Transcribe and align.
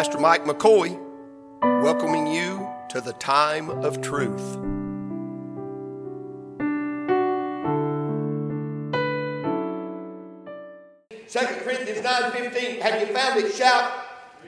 Pastor 0.00 0.18
Mike 0.18 0.46
McCoy, 0.46 0.98
welcoming 1.82 2.26
you 2.26 2.66
to 2.88 3.02
the 3.02 3.12
time 3.12 3.68
of 3.68 4.00
truth. 4.00 4.40
Second 11.26 11.60
Corinthians 11.60 12.00
9:15. 12.00 12.80
Have 12.80 13.00
you 13.06 13.14
found 13.14 13.44
it? 13.44 13.54
Shout. 13.54 13.92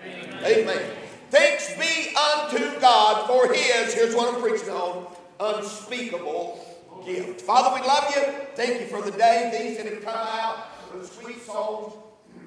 Amen. 0.02 0.43
Amen. 0.43 0.90
Thanks 1.29 1.76
be 1.76 2.16
unto 2.16 2.80
God 2.80 3.26
for 3.26 3.53
his, 3.53 3.93
here's 3.93 4.14
what 4.14 4.34
I'm 4.34 4.40
preaching 4.40 4.71
on, 4.71 5.07
unspeakable 5.39 6.64
gift. 7.04 7.43
Father, 7.43 7.79
we 7.79 7.86
love 7.86 8.11
you. 8.16 8.22
Thank 8.54 8.80
you 8.80 8.86
for 8.86 9.03
the 9.03 9.14
day, 9.18 9.50
these 9.53 9.76
that 9.76 9.93
have 9.93 10.03
come 10.03 10.14
out, 10.14 10.64
the 10.98 11.07
sweet 11.07 11.43
songs. 11.43 11.93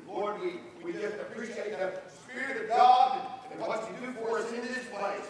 Lord, 0.07 0.41
we, 0.41 0.53
we 0.83 0.93
just 0.93 1.17
appreciate 1.17 1.69
the 1.69 2.01
Spirit 2.35 2.63
of 2.63 2.67
God 2.67 3.21
and 3.49 3.61
what 3.61 3.87
you 3.89 4.07
do 4.07 4.11
for 4.13 4.39
us 4.39 4.51
in 4.51 4.59
this 4.61 4.83
place. 4.91 5.29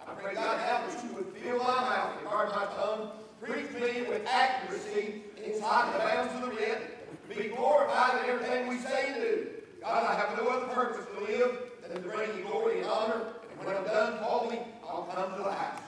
I 0.00 0.12
pray, 0.14 0.34
God, 0.34 0.58
help 0.60 0.88
us 0.88 1.04
you 1.04 1.12
would 1.12 1.26
fill 1.36 1.58
my 1.58 1.64
mouth 1.66 2.16
and 2.18 2.26
guard 2.26 2.48
my 2.48 2.64
tongue. 2.76 3.10
Preach 3.42 3.70
me 3.72 4.08
with 4.08 4.26
accuracy 4.26 5.22
inside 5.44 5.92
the 5.92 5.98
bounds 5.98 6.34
of 6.34 6.48
the 6.48 6.56
writ. 6.56 7.28
Be 7.28 7.48
glorified 7.48 8.24
in 8.24 8.30
everything 8.30 8.68
we 8.68 8.78
say 8.78 9.12
and 9.12 9.20
do. 9.20 9.46
God, 9.82 10.04
I 10.04 10.14
have 10.14 10.38
no 10.38 10.48
other 10.48 10.66
purpose 10.68 11.04
to 11.14 11.24
live 11.24 11.58
than 11.82 12.02
to 12.02 12.08
bring 12.08 12.34
you 12.38 12.44
glory 12.44 12.80
and 12.80 12.88
honor. 12.88 13.20
And 13.50 13.66
when 13.66 13.76
I'm 13.76 13.84
done, 13.84 14.18
call 14.20 14.48
me, 14.50 14.58
I'll 14.88 15.02
come 15.02 15.36
to 15.36 15.42
the 15.42 15.52
house. 15.52 15.82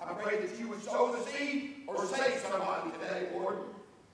I 0.00 0.14
pray 0.14 0.38
that 0.38 0.58
you 0.58 0.68
would 0.68 0.82
sow 0.82 1.12
the 1.12 1.22
seed 1.30 1.82
or 1.86 2.06
save 2.06 2.38
somebody 2.38 2.90
today, 2.92 3.28
Lord. 3.34 3.58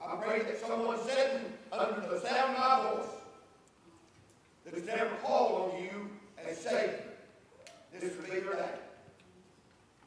I 0.04 0.16
pray 0.16 0.40
that 0.40 0.60
someone 0.60 0.98
sitting 1.06 1.52
under 1.70 2.00
the 2.00 2.20
sound 2.20 2.56
of 2.56 2.58
my 2.58 2.90
voice 2.90 3.10
that 4.68 4.74
has 4.74 4.86
never 4.86 5.14
called 5.22 5.72
on 5.72 5.82
you 5.82 6.10
as 6.46 6.58
Savior, 6.58 7.00
this 7.98 8.14
would 8.16 8.26
be 8.26 8.40
their 8.40 8.52
day. 8.52 8.70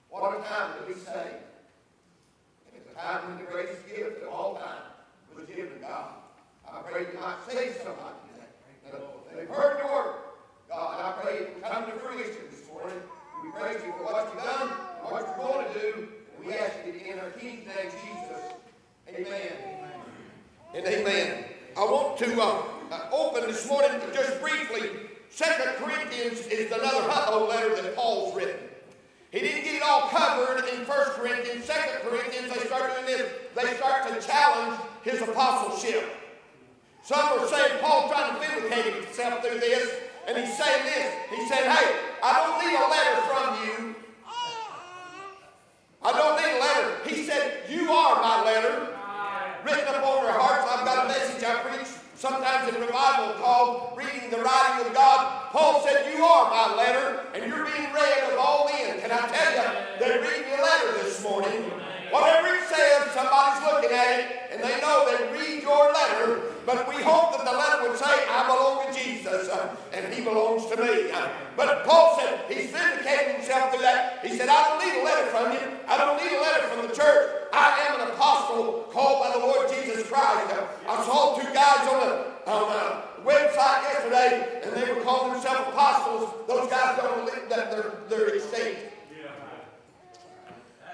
What 0.10 0.40
a 0.40 0.44
time 0.44 0.74
to 0.80 0.94
be 0.94 1.00
saved. 1.00 1.42
It's 2.76 2.88
a 2.92 3.00
time 3.00 3.28
when 3.28 3.38
the 3.40 3.52
greatest 3.52 3.88
gift 3.88 4.22
of 4.22 4.30
all 4.30 4.56
time 4.56 4.84
was 5.36 5.46
given 5.48 5.74
to 5.74 5.80
God. 5.80 6.10
I 6.72 6.82
pray 6.82 7.02
you 7.12 7.20
might 7.20 7.38
save 7.50 7.76
somebody 7.78 8.16
today. 8.34 9.04
They've 9.36 9.50
heard 9.50 9.82
the 9.82 9.88
word. 9.88 10.16
God, 10.70 11.16
I 11.18 11.22
pray 11.22 11.34
it 11.38 11.56
will 11.56 11.70
come 11.70 11.86
to 11.86 11.92
fruition 11.94 12.44
this 12.52 12.68
morning. 12.72 13.02
We 13.44 13.52
praise 13.52 13.82
you 13.84 13.92
for 13.94 14.14
what 14.14 14.32
you've 14.32 14.44
done, 14.44 14.70
and 15.02 15.12
what 15.12 15.26
you're 15.26 15.38
going 15.38 15.74
to 15.74 15.80
do. 15.80 16.08
And 16.38 16.46
we 16.46 16.54
ask 16.54 16.76
it 16.86 17.02
in 17.02 17.20
our 17.20 17.32
King's 17.32 17.66
name, 17.66 17.92
Jesus. 17.92 18.54
Amen. 19.10 19.72
And 20.76 20.86
amen. 20.86 21.46
I 21.76 21.82
want 21.82 22.18
to 22.20 22.42
uh, 22.42 22.64
uh, 22.92 23.10
open 23.14 23.50
this 23.50 23.68
morning 23.68 23.92
just 24.14 24.42
briefly. 24.42 24.90
Second 25.30 25.76
Corinthians 25.78 26.46
is 26.48 26.72
another 26.72 27.10
uh 27.10 27.46
letter 27.46 27.82
that 27.82 27.96
Paul's 27.96 28.36
written. 28.36 28.58
He 29.32 29.40
didn't 29.40 29.64
get 29.64 29.76
it 29.76 29.82
all 29.82 30.10
covered 30.10 30.68
in 30.68 30.84
First 30.84 31.12
Corinthians. 31.12 31.64
Second 31.64 32.10
Corinthians, 32.10 32.54
they 32.54 32.66
start 32.68 32.92
doing 32.94 33.06
this. 33.06 33.32
They 33.56 33.74
start 33.78 34.08
to 34.10 34.28
challenge 34.28 34.80
his 35.04 35.22
apostleship. 35.22 36.04
Some 37.04 37.40
are 37.40 37.48
saying 37.62 37.80
Paul 37.82 38.10
trying 38.10 38.34
to 38.34 38.40
vindicate 38.40 39.06
himself 39.06 39.46
through 39.46 39.60
this, 39.60 39.90
and 40.28 40.38
he's 40.38 40.58
saying 40.58 40.86
this. 40.86 41.14
He 41.30 41.48
said, 41.48 41.70
Hey, 41.70 41.96
I 42.24 42.32
don't 42.42 42.58
need 42.62 42.74
a 42.74 42.88
letter 42.90 43.18
from 43.30 43.48
you. 43.66 43.96
I 46.04 46.12
don't 46.12 46.36
need 46.42 46.58
a 46.58 46.60
letter. 46.60 47.10
He 47.10 47.24
said, 47.24 47.70
You 47.70 47.92
are 47.92 48.22
my 48.22 48.44
letter. 48.44 48.88
Written 49.64 49.94
upon 49.94 50.26
our 50.26 50.40
hearts. 50.40 50.66
I've 50.72 50.86
got 50.86 51.06
a 51.06 51.08
message 51.08 51.44
I 51.44 51.62
preach 51.62 51.88
sometimes 52.16 52.74
in 52.74 52.82
revival 52.82 53.34
called 53.38 53.98
Reading 53.98 54.32
the 54.32 54.42
Writing 54.42 54.88
of 54.88 54.94
God. 54.94 55.52
Paul 55.52 55.86
said, 55.86 56.14
You 56.14 56.24
are 56.24 56.50
my 56.50 56.76
letter, 56.76 57.26
and 57.36 57.46
you're 57.46 57.66
being 57.66 57.94
read 57.94 58.32
of 58.32 58.40
all 58.40 58.70
men. 58.74 59.00
Can 59.00 59.12
I 59.12 59.22
tell 59.30 59.52
you, 59.54 60.00
they're 60.00 60.22
reading 60.22 60.50
your 60.50 60.62
letter 60.62 61.04
this 61.04 61.22
morning. 61.22 61.70
Whatever 62.10 62.48
it 62.56 62.64
says, 62.68 63.12
somebody's 63.14 63.62
looking 63.64 63.96
at 63.96 64.20
it, 64.20 64.26
and 64.52 64.64
they 64.64 64.82
know 64.82 65.06
they 65.06 65.40
read 65.40 65.62
your 65.62 65.94
letter, 65.94 66.51
but 66.66 66.88
we 66.88 67.02
hope 67.02 67.38
that 67.38 67.46
the 67.46 67.52
letter 67.52 67.90
would 67.90 67.98
say, 67.98 68.06
I 68.30 68.46
belong 68.46 68.86
to 68.86 68.94
Jesus, 68.94 69.50
uh, 69.50 69.76
and 69.94 70.14
he 70.14 70.24
belongs 70.24 70.66
to 70.68 70.78
me. 70.78 71.12
Uh, 71.12 71.30
but 71.58 71.86
Paul 71.86 72.20
said, 72.20 72.46
he's 72.50 72.72
vindicating 72.72 73.36
himself 73.36 73.72
through 73.72 73.82
that. 73.82 74.26
He 74.26 74.38
said, 74.38 74.50
I 74.50 74.70
don't 74.70 74.80
need 74.86 75.02
a 75.02 75.04
letter 75.04 75.28
from 75.32 75.54
you. 75.54 75.78
I 75.88 75.98
don't 75.98 76.18
need 76.22 76.32
a 76.38 76.42
letter 76.42 76.68
from 76.68 76.88
the 76.88 76.94
church. 76.94 77.50
I 77.54 77.88
am 77.90 78.02
an 78.02 78.08
apostle 78.14 78.88
called 78.92 79.24
by 79.24 79.32
the 79.34 79.46
Lord 79.46 79.70
Jesus 79.70 80.08
Christ. 80.08 80.54
Uh, 80.54 80.68
I 80.88 81.04
saw 81.04 81.36
two 81.36 81.52
guys 81.54 81.88
on 81.90 82.00
the, 82.00 82.52
on 82.52 82.64
the 82.70 83.30
website 83.30 83.84
yesterday, 83.90 84.62
and 84.64 84.76
they 84.76 84.94
were 84.94 85.02
calling 85.02 85.34
themselves 85.34 85.70
apostles. 85.70 86.30
Those 86.48 86.70
guys 86.70 86.98
don't 86.98 87.26
believe 87.26 87.50
that 87.50 87.72
they're, 87.72 87.94
they're 88.10 88.36
extinct. 88.36 88.92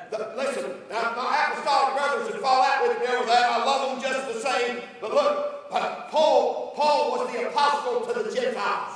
The, 0.09 0.33
listen, 0.38 0.72
now 0.89 1.13
my 1.17 1.51
apostolic 1.51 1.97
brothers 1.97 2.31
would 2.31 2.41
fall 2.41 2.63
out 2.63 2.88
with 2.88 2.97
me 3.00 3.07
over 3.13 3.25
that. 3.25 3.51
I 3.51 3.66
love 3.66 4.01
them 4.01 4.11
just 4.11 4.33
the 4.33 4.39
same. 4.39 4.81
But 5.01 5.13
look, 5.13 5.67
uh, 5.69 6.07
Paul, 6.09 6.73
Paul 6.77 7.11
was 7.11 7.31
the 7.31 7.47
to 7.57 8.23
the 8.23 8.35
Gentiles. 8.35 8.94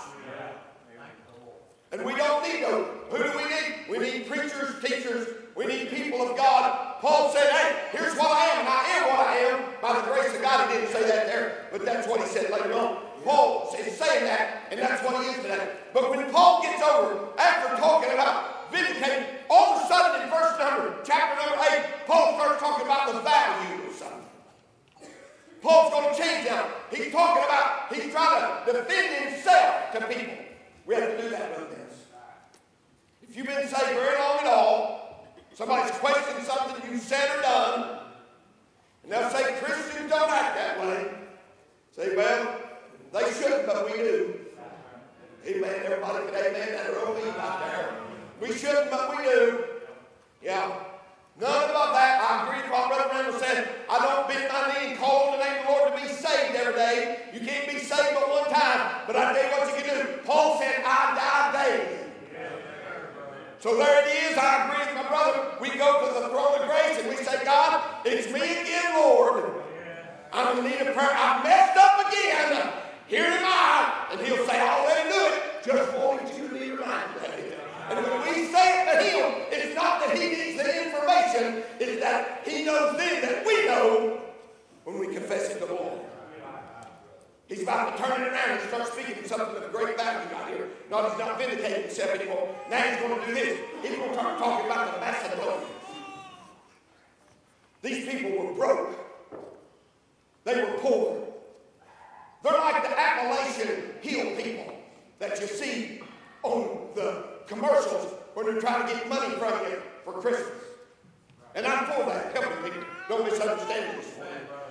And 1.92 2.06
we 2.06 2.16
don't 2.16 2.44
need 2.44 2.64
those. 2.64 2.88
Who 3.10 3.18
do 3.18 3.32
we 3.36 3.44
need? 3.44 3.90
We 3.90 3.98
need 4.00 4.28
preachers, 4.28 4.82
teachers. 4.82 5.28
We 5.56 5.66
need 5.66 5.90
people 5.90 6.22
of 6.22 6.38
God. 6.38 7.02
Paul 7.02 7.34
said, 7.34 7.50
hey, 7.52 7.90
here's 7.92 8.16
what 8.16 8.32
I 8.32 8.46
am, 8.54 8.60
and 8.60 8.70
I 8.70 8.84
am 8.96 9.04
what 9.10 9.20
I 9.28 9.36
am. 9.50 9.60
By 9.82 10.00
the 10.00 10.08
grace 10.08 10.34
of 10.34 10.42
God, 10.42 10.70
he 10.70 10.78
didn't 10.78 10.94
say 10.94 11.02
that 11.02 11.28
there, 11.28 11.68
but 11.72 11.84
that's 11.84 12.08
what 12.08 12.22
he 12.22 12.28
said 12.28 12.50
later 12.50 12.74
on. 12.74 12.98
Paul 13.26 13.76
is 13.78 13.98
saying 13.98 14.24
that, 14.24 14.68
and 14.72 14.80
that's 14.80 15.04
what 15.04 15.22
he 15.22 15.32
is 15.32 15.36
today. 15.38 15.76
But 15.94 16.10
when 16.10 16.32
Paul 16.32 16.62
gets 16.62 16.82
over, 16.82 17.28
after 17.38 17.76
talking 17.76 18.14
about 18.14 18.72
vindicating, 18.72 19.26
all 19.50 19.76
of 19.76 19.84
a 19.84 19.88
sudden 19.88 20.22
in 20.22 20.30
verse 20.30 20.58
number, 20.58 20.96
chapter 21.04 21.36
number 21.42 21.60
8, 21.60 22.08
Paul 22.08 22.40
starts 22.40 22.62
talking 22.62 22.86
about 22.86 23.14
the 23.14 23.20
value 23.20 23.90
of 23.90 23.96
something. 23.96 24.21
Paul's 25.62 25.92
going 25.94 26.16
to 26.16 26.22
change 26.22 26.48
now. 26.48 26.68
He's 26.92 27.12
talking 27.12 27.44
about, 27.44 27.94
he's 27.94 28.12
trying 28.12 28.66
to 28.66 28.74
defend 28.74 29.30
himself 29.30 29.92
to 29.94 30.08
people. 30.08 30.34
We 30.86 30.96
have 30.96 31.16
to 31.16 31.22
do 31.22 31.30
that, 31.30 31.56
brother 31.56 31.78
If 33.22 33.38
you've 33.38 33.46
been 33.46 33.68
saved 33.68 33.94
very 33.94 34.18
long 34.18 34.40
at 34.40 34.48
all, 34.48 35.28
somebody's 35.54 35.92
questioned 35.98 36.44
something 36.46 36.92
you 36.92 36.98
said 36.98 37.38
or 37.38 37.42
done, 37.44 38.00
and 39.04 39.12
they'll 39.12 39.30
say 39.30 39.56
Christians 39.62 40.10
don't 40.10 40.30
act 40.30 40.56
that 40.56 40.80
way. 40.80 41.12
Say, 41.96 42.16
well, 42.16 42.60
they 43.14 43.32
shouldn't, 43.34 43.68
but 43.68 43.86
we 43.86 43.98
do. 43.98 44.40
Amen. 45.46 45.82
Everybody 45.86 46.26
can 46.26 46.36
amen 46.36 46.72
that 46.72 46.90
are 46.90 47.08
obedient 47.08 47.38
out 47.38 47.60
there. 47.66 47.90
We 48.40 48.54
shouldn't, 48.56 48.90
but 48.92 49.18
we 49.18 49.24
do. 49.24 49.64
Yeah. 50.42 50.72
None 51.40 51.70
about 51.70 51.94
that. 51.94 52.22
I 52.22 52.46
agree 52.46 52.62
with 52.62 52.72
what 52.72 52.88
Brother 52.90 53.10
Randall 53.12 53.40
said. 53.40 53.68
I 53.90 53.98
don't 54.00 54.28
bend 54.28 54.52
my 54.52 54.74
knee 54.74 54.92
and 54.92 55.00
call 55.00 55.30
on 55.30 55.40
the 55.40 55.44
name 55.44 55.62
of 55.62 55.66
the 55.66 55.72
Lord 55.72 55.96
to 55.96 56.02
be 56.02 56.08
saved 56.08 56.56
every 56.56 56.74
day. 56.74 57.30
You 57.34 57.40
can't 57.40 57.68
be 57.68 57.80
saved 57.80 58.14
but 58.14 58.30
one 58.30 58.54
time. 58.54 59.02
But 59.08 59.16
I 59.16 59.34
tell 59.34 59.44
you 59.44 59.52
what 59.58 59.78
you 59.78 59.84
can 59.84 60.06
do. 60.06 60.14
Paul 60.24 60.60
said, 60.60 60.84
I 60.86 61.16
die 61.18 61.66
daily. 61.66 61.98
So 63.62 63.78
there 63.78 64.02
it 64.02 64.32
is. 64.32 64.38
I 64.40 64.66
agree 64.66 64.86
with 64.88 64.96
my 64.96 65.08
brother. 65.08 65.56
We 65.62 65.70
go 65.78 66.08
to 66.08 66.20
the 66.20 66.30
throne 66.30 66.60
of 66.60 66.68
grace 66.68 66.98
and 66.98 67.10
we 67.10 67.16
say, 67.18 67.46
God, 67.46 67.84
it's 68.04 68.26
me 68.34 68.42
again, 68.42 68.96
Lord. 68.96 69.54
I'm 70.34 70.58
in 70.58 70.64
need 70.66 70.82
of 70.82 70.96
prayer. 70.96 71.14
I 71.14 71.44
messed 71.44 71.78
up 71.78 72.08
again. 72.08 72.74
Here 73.06 73.24
am 73.24 73.44
I. 73.46 74.08
And 74.14 74.22
he'll 74.22 74.48
say, 74.48 74.60
I'll 74.60 74.84
let 74.86 75.06
him 75.06 75.14
do 75.14 75.26
it. 75.36 75.64
Just 75.64 75.96
wanted 75.96 76.36
you 76.36 76.48
to 76.48 76.54
be 76.56 76.72
reminded. 76.72 77.54
And 77.92 78.04
when 78.04 78.22
we 78.22 78.52
say 78.52 78.82
it 78.82 78.98
to 78.98 79.04
him, 79.04 79.46
it's 79.52 79.76
not 79.76 80.08
that 80.08 80.18
he 80.18 80.30
needs 80.30 80.58
the 80.58 80.86
information, 80.86 81.64
it's 81.80 82.02
that 82.02 82.42
he 82.48 82.64
knows 82.64 82.98
then 82.98 83.22
that 83.22 83.46
we 83.46 83.66
know 83.68 84.22
when 84.86 84.98
we 84.98 85.14
confess 85.14 85.52
it 85.52 85.60
to 85.60 85.68
the 85.68 85.74
Lord. 85.74 86.00
He's 87.52 87.64
about 87.64 87.98
to 87.98 88.02
turn 88.02 88.22
it 88.22 88.30
around 88.30 88.52
and 88.52 88.70
start 88.70 88.94
speaking 88.94 89.26
something 89.26 89.62
of 89.62 89.74
great 89.74 89.98
value 89.98 90.34
out 90.34 90.48
here. 90.48 90.70
No, 90.90 91.10
he's 91.10 91.20
not 91.20 91.38
vindicating 91.38 91.82
himself 91.82 92.12
anymore. 92.12 92.56
Now 92.70 92.82
he's 92.82 93.02
going 93.02 93.20
to 93.20 93.26
do 93.26 93.34
this. 93.34 93.60
He's 93.82 93.92
going 93.98 94.08
to 94.08 94.14
start 94.14 94.40
talking 94.40 94.68
about 94.68 94.94
the 94.94 95.02
Macedonians. 95.02 95.68
These 97.82 98.08
people 98.08 98.32
were 98.42 98.54
broke. 98.54 98.96
They 100.46 100.64
were 100.64 100.78
poor. 100.78 101.28
They're 102.42 102.54
like 102.54 102.84
the 102.84 102.98
Appalachian 102.98 103.96
Hill 104.00 104.36
people 104.38 104.74
that 105.20 105.42
you 105.42 105.48
see 105.48 106.00
on 106.44 106.88
the 106.96 107.26
commercials 107.48 108.14
when 108.34 108.46
they're 108.46 108.62
trying 108.62 108.88
to 108.88 108.94
get 108.94 109.10
money 109.10 109.36
from 109.36 109.52
you 109.70 109.82
for 110.06 110.14
Christmas. 110.14 110.48
And 111.54 111.68
I'm 111.68 111.86
for 111.86 112.10
that, 112.10 112.34
helping 112.34 112.64
people. 112.64 112.88
Don't 113.10 113.26
misunderstand 113.26 114.00
this. 114.00 114.08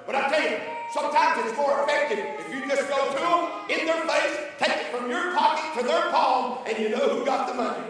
But 0.06 0.14
I 0.14 0.30
tell 0.30 0.50
you, 0.50 0.79
Sometimes 0.92 1.46
it's 1.46 1.56
more 1.56 1.84
effective 1.84 2.18
if 2.18 2.52
you 2.52 2.68
just 2.68 2.88
go 2.88 3.12
to 3.12 3.18
them 3.18 3.70
in 3.70 3.86
their 3.86 4.02
face, 4.06 4.38
take 4.58 4.76
it 4.76 4.86
from 4.94 5.08
your 5.08 5.32
pocket 5.34 5.80
to 5.80 5.86
their 5.86 6.10
palm, 6.10 6.58
and 6.66 6.78
you 6.78 6.88
know 6.88 7.08
who 7.08 7.24
got 7.24 7.46
the 7.46 7.54
money. 7.54 7.84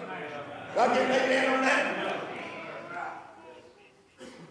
God 0.74 0.94
get 0.94 1.10
an 1.10 1.12
amen 1.12 1.50
on 1.56 1.60
that. 1.62 2.16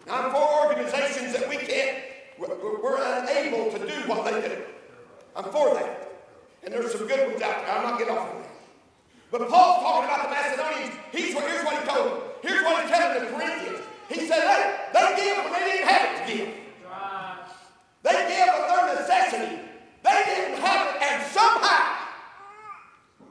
I'm 0.09 0.31
for 0.31 0.65
organizations 0.65 1.33
that 1.33 1.47
we 1.47 1.57
can't, 1.57 1.99
we're 2.39 2.97
unable 2.97 3.71
to 3.71 3.79
do 3.79 4.07
what 4.09 4.25
they 4.25 4.41
do. 4.47 4.63
I'm 5.35 5.43
for 5.45 5.75
that. 5.75 6.11
And 6.63 6.73
there's 6.73 6.91
some 6.91 7.07
good 7.07 7.29
ones 7.29 7.41
out 7.41 7.65
there. 7.65 7.77
I'm 7.77 7.83
not 7.83 7.99
getting 7.99 8.17
off 8.17 8.33
on 8.33 8.41
that. 8.41 8.49
But 9.31 9.47
Paul's 9.47 9.83
talking 9.83 10.09
about 10.09 10.23
the 10.23 10.29
Macedonians. 10.29 10.95
He's, 11.11 11.33
here's 11.33 11.63
what 11.63 11.79
he 11.79 11.87
told 11.87 12.11
them. 12.11 12.19
Here's 12.41 12.63
what 12.63 12.83
he 12.83 12.91
told 12.91 13.21
the 13.21 13.37
Corinthians. 13.37 13.85
He 14.09 14.27
said, 14.27 14.41
hey, 14.41 14.89
they 14.91 15.15
give 15.15 15.37
when 15.43 15.53
they 15.53 15.71
didn't 15.71 15.87
have 15.87 16.05
it 16.09 16.25
to 16.25 16.37
give. 16.37 16.55
They 18.03 18.11
gave 18.11 18.49
of 18.49 18.67
their 18.69 18.95
necessity. 18.95 19.59
They 20.03 20.23
didn't 20.25 20.59
have 20.59 20.95
it, 20.95 21.01
and 21.01 21.31
somehow 21.31 21.97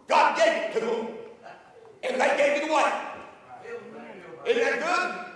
God 0.06 0.36
gave 0.36 0.52
it 0.54 0.72
to 0.74 0.80
them, 0.80 1.08
and 2.02 2.20
they 2.20 2.36
gave 2.36 2.62
it 2.62 2.70
away. 2.70 2.92
Isn't 4.46 4.62
that 4.62 4.78
good? 4.80 5.28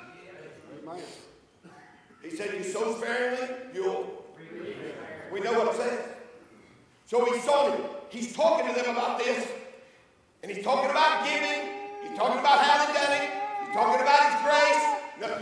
He 2.23 2.37
said, 2.37 2.55
You 2.55 2.64
sow 2.64 2.96
sparingly, 2.96 3.49
you'll. 3.75 4.25
We 5.32 5.40
know 5.40 5.52
what 5.55 5.75
it 5.75 5.76
says. 5.76 6.05
So 7.06 7.25
he's 7.25 7.43
sowing. 7.44 7.82
He's 8.11 8.34
talking 8.34 8.69
to 8.69 8.75
them 8.75 8.90
about 8.90 9.19
this, 9.19 9.46
and 10.43 10.52
he's 10.52 10.62
talking 10.62 10.90
about 10.90 11.25
giving, 11.25 11.69
he's 12.06 12.17
talking 12.17 12.38
about 12.38 12.61
how 12.61 12.84
they 12.84 12.93
done 12.93 13.12
it, 13.23 13.31
he's 13.64 13.75
talking 13.75 14.00
about 14.02 14.20
his 14.29 14.37
grace 14.44 14.71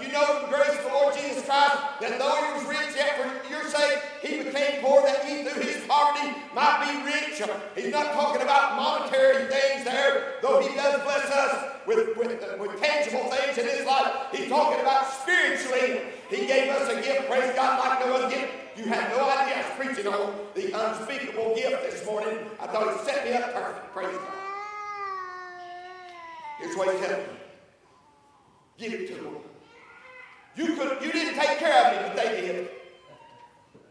you 0.03 0.13
know 0.13 0.45
the 0.45 0.49
grace 0.49 0.77
of 0.77 0.85
the 0.85 0.93
Lord 0.93 1.15
Jesus 1.15 1.45
Christ, 1.45 1.77
that 2.01 2.19
though 2.19 2.37
he 2.37 2.53
was 2.53 2.65
rich, 2.69 2.97
yet 2.97 3.17
for 3.17 3.49
your 3.49 3.65
sake 3.65 3.99
he 4.21 4.43
became 4.45 4.83
poor, 4.83 5.03
that 5.03 5.25
he 5.25 5.45
through 5.45 5.63
his 5.63 5.85
poverty 5.87 6.37
might 6.55 6.85
be 6.85 6.93
rich. 7.09 7.41
He's 7.75 7.93
not 7.93 8.13
talking 8.13 8.43
about 8.43 8.77
monetary 8.77 9.47
things 9.47 9.85
there, 9.85 10.35
though 10.43 10.61
he 10.61 10.75
does 10.75 11.03
bless 11.03 11.31
us 11.31 11.73
with, 11.87 12.17
with, 12.17 12.29
with 12.59 12.81
tangible 12.81 13.25
things 13.31 13.57
in 13.59 13.67
his 13.67 13.87
life. 13.87 14.13
He's 14.33 14.49
talking 14.49 14.81
about 14.81 15.07
spiritually. 15.07 16.03
He 16.29 16.47
gave 16.47 16.71
us 16.71 16.89
a 16.89 16.97
gift, 17.01 17.29
praise 17.29 17.55
God, 17.57 17.81
like 17.81 18.07
no 18.07 18.17
other 18.17 18.29
gift. 18.29 18.53
You 18.77 18.85
have 18.85 19.11
no 19.11 19.29
idea. 19.29 19.57
I 19.57 19.69
was 19.69 19.87
preaching 19.87 20.07
on 20.13 20.35
the 20.55 20.73
unspeakable 20.73 21.55
gift 21.55 21.91
this 21.91 22.05
morning. 22.07 22.39
I 22.61 22.67
thought 22.67 22.99
he 22.99 23.05
set 23.05 23.25
me 23.25 23.33
up 23.33 23.53
perfect. 23.53 23.93
Praise 23.93 24.17
God. 24.17 24.35
Here's 26.61 26.77
what 26.77 26.95
he's 26.95 27.07
telling 27.07 27.27
me. 27.27 27.33
Give 28.79 28.93
it 28.93 29.09
to 29.09 29.15
him. 29.15 29.50
You 30.57 30.75
could 30.75 31.03
you 31.03 31.13
didn't 31.13 31.35
take 31.35 31.59
care 31.59 31.87
of 31.87 31.97
me, 31.97 32.09
but 32.09 32.17
they 32.17 32.41
did. 32.41 32.69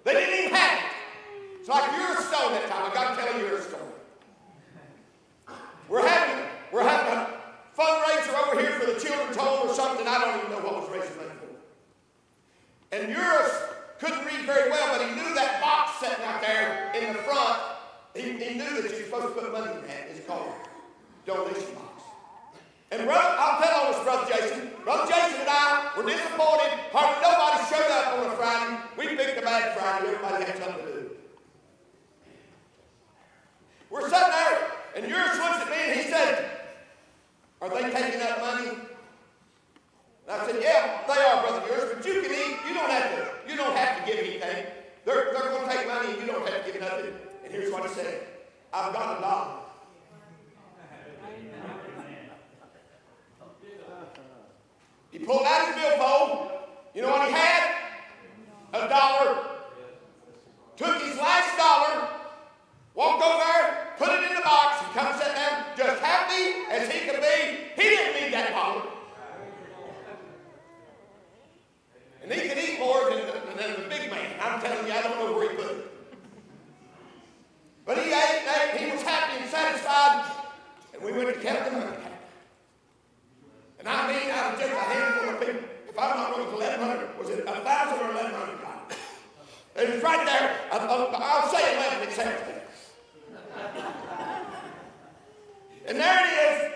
They 0.03 0.13
didn't 0.13 0.39
even 0.39 0.55
have 0.55 0.79
it. 0.79 1.59
It's 1.59 1.69
like 1.69 1.91
you're 1.91 2.17
a 2.17 2.21
stone 2.21 2.51
that 2.53 2.69
time. 2.69 2.89
I 2.89 2.93
gotta 2.93 3.21
tell 3.21 3.39
you 3.39 3.47
you're 3.47 3.59
a 3.59 3.61
stone. 3.61 3.79
We're 5.87 6.07
having 6.07 6.45
we're 6.71 6.83
having 6.83 7.13
a 7.13 7.39
fundraiser 7.77 8.47
over 8.47 8.59
here 8.59 8.71
for 8.79 8.91
the 8.91 8.99
children's 8.99 9.37
home 9.37 9.69
or 9.69 9.73
something. 9.73 10.07
I 10.07 10.19
don't 10.19 10.37
even 10.37 10.51
know 10.51 10.59
what 10.59 10.81
was 10.81 10.89
raising 10.89 11.15
money 11.17 11.29
for. 11.39 12.95
And 12.95 13.09
yours 13.11 13.51
couldn't 13.99 14.25
read 14.25 14.45
very 14.45 14.69
well, 14.69 14.97
but 14.97 15.07
he 15.07 15.15
knew 15.15 15.33
that 15.35 15.61
box 15.61 15.99
sitting 15.99 16.23
out 16.25 16.41
there 16.41 16.91
in 16.95 17.13
the 17.13 17.19
front. 17.19 17.59
He, 18.15 18.21
he 18.21 18.57
knew 18.57 18.81
that 18.81 18.91
you're 18.91 19.05
supposed 19.05 19.35
to 19.35 19.41
put 19.41 19.51
money 19.51 19.71
in 19.71 19.87
that. 19.87 20.07
It's 20.09 20.25
called 20.25 20.51
donation 21.25 21.73
box. 21.75 22.03
And 22.91 23.05
brother, 23.05 23.35
I'll 23.37 23.61
tell 23.61 23.81
on 23.81 23.93
us, 23.93 24.03
Brother 24.03 24.33
Jason. 24.33 24.68
Brother 24.83 25.11
Jason 25.11 25.41
and 25.41 25.49
I 25.49 25.91
were 25.95 26.03
disappointed. 26.03 26.71
Hardly 26.91 27.21
nobody 27.21 27.59
showed 27.69 27.91
up 27.91 28.19
on 28.19 28.31
a 28.31 28.35
Friday. 28.35 28.77
We 28.97 29.15
picked 29.15 29.39
a 29.39 29.41
bad 29.41 29.77
Friday. 29.77 30.07
Everybody 30.07 30.45
had 30.45 30.57
something 30.57 30.85
to 30.85 30.91
do. 30.93 31.09
We're 33.89 34.01
sitting 34.01 34.29
there, 34.29 34.71
and 34.95 35.07
yours 35.09 35.37
looks 35.37 35.61
at 35.61 35.69
me 35.69 35.77
and 35.77 35.99
he 35.99 36.09
said, 36.09 36.61
Are 37.61 37.69
they 37.69 37.89
taking 37.89 38.21
up 38.21 38.39
money? 38.39 38.69
And 40.27 40.41
I 40.41 40.45
said, 40.45 40.61
Yeah, 40.61 41.01
they 41.07 41.21
are, 41.21 41.41
Brother 41.41 41.67
yours, 41.67 41.95
but 41.95 42.05
you 42.05 42.21
can 42.21 42.31
eat. 42.31 42.57
You 42.67 42.73
don't 42.73 42.89
have 42.89 43.15
to, 43.15 43.51
you 43.51 43.57
don't 43.57 43.75
have 43.75 43.99
to 43.99 44.11
give 44.11 44.19
anything. 44.19 44.65
They're, 45.05 45.33
they're 45.33 45.49
going 45.49 45.67
to 45.67 45.75
take 45.75 45.87
money 45.87 46.11
and 46.11 46.21
you 46.21 46.27
don't 46.27 46.47
have 46.47 46.65
to 46.65 46.71
give 46.71 46.81
nothing. 46.81 47.13
And 47.43 47.51
here's 47.51 47.71
what 47.71 47.83
he 47.83 47.89
said. 47.95 48.27
I've 48.71 48.93
got 48.93 49.17
a 49.17 49.21
dollar. 49.21 49.58
He 55.11 55.19
pulled 55.19 55.45
out 55.45 55.67
his 55.67 55.75
billfold. 55.75 56.51
You 56.93 57.01
know 57.01 57.09
what 57.09 57.27
he 57.27 57.33
had? 57.33 57.75
A 58.73 58.87
dollar. 58.87 59.45
Took 60.77 61.01
his 61.01 61.17
last 61.17 61.57
dollar, 61.57 62.07
walked 62.95 63.21
over 63.21 63.39
put 63.97 64.09
it 64.11 64.29
in 64.29 64.35
the 64.35 64.41
box, 64.41 64.81
and 64.81 64.93
come 64.93 65.11
sit 65.19 65.35
down, 65.35 65.65
just 65.75 66.01
happy 66.01 66.63
as 66.71 66.89
he 66.89 66.99
could 67.05 67.19
be. 67.19 67.81
He 67.81 67.89
didn't 67.89 68.23
need 68.23 68.33
that 68.33 68.51
dollar. 68.51 68.83
And 72.23 72.31
he 72.31 72.47
could 72.47 72.57
eat 72.57 72.79
more 72.79 73.09
than 73.09 73.39
than 73.57 73.83
the 73.83 73.89
big 73.89 74.09
man. 74.09 74.39
I'm 74.39 74.61
telling 74.61 74.87
you, 74.87 74.93
I 74.93 75.01
don't 75.01 75.19
know 75.19 75.35
where 75.35 75.51
he 75.51 75.55
put 75.57 75.71
it. 75.71 75.91
But 77.85 77.97
he 77.97 78.11
ate, 78.11 78.47
ate, 78.47 78.79
he 78.79 78.91
was 78.91 79.01
happy 79.01 79.41
and 79.41 79.49
satisfied, 79.49 80.31
and 80.93 81.03
we 81.03 81.11
went 81.11 81.33
to 81.33 81.41
count 81.41 81.65
the 81.65 81.71
money. 81.71 81.97
And 83.79 83.87
I 83.87 84.07
mean, 84.07 84.29
out 84.31 84.53
of 84.53 84.59
just 84.59 84.71
a 84.71 84.77
handful 84.77 85.29
of 85.29 85.39
people, 85.39 85.69
if 85.89 85.97
I'm 85.97 86.15
not 86.15 86.31
wrong, 86.31 86.47
it 86.47 86.51
was 86.51 86.61
1,100. 86.61 87.19
Was 87.19 87.29
it 87.29 87.45
1,000 87.45 87.99
or 87.99 88.13
1,100 88.13 88.61
dollars? 88.61 88.95
It 89.75 89.93
was 89.95 90.03
right 90.03 90.25
there. 90.25 90.55
I'll 90.71 91.49
say 91.49 91.75
11, 91.75 92.07
it 92.07 92.13
sounds 92.13 92.59
And 95.89 95.97
there 95.97 96.21
it 96.21 96.31
is. 96.37 96.71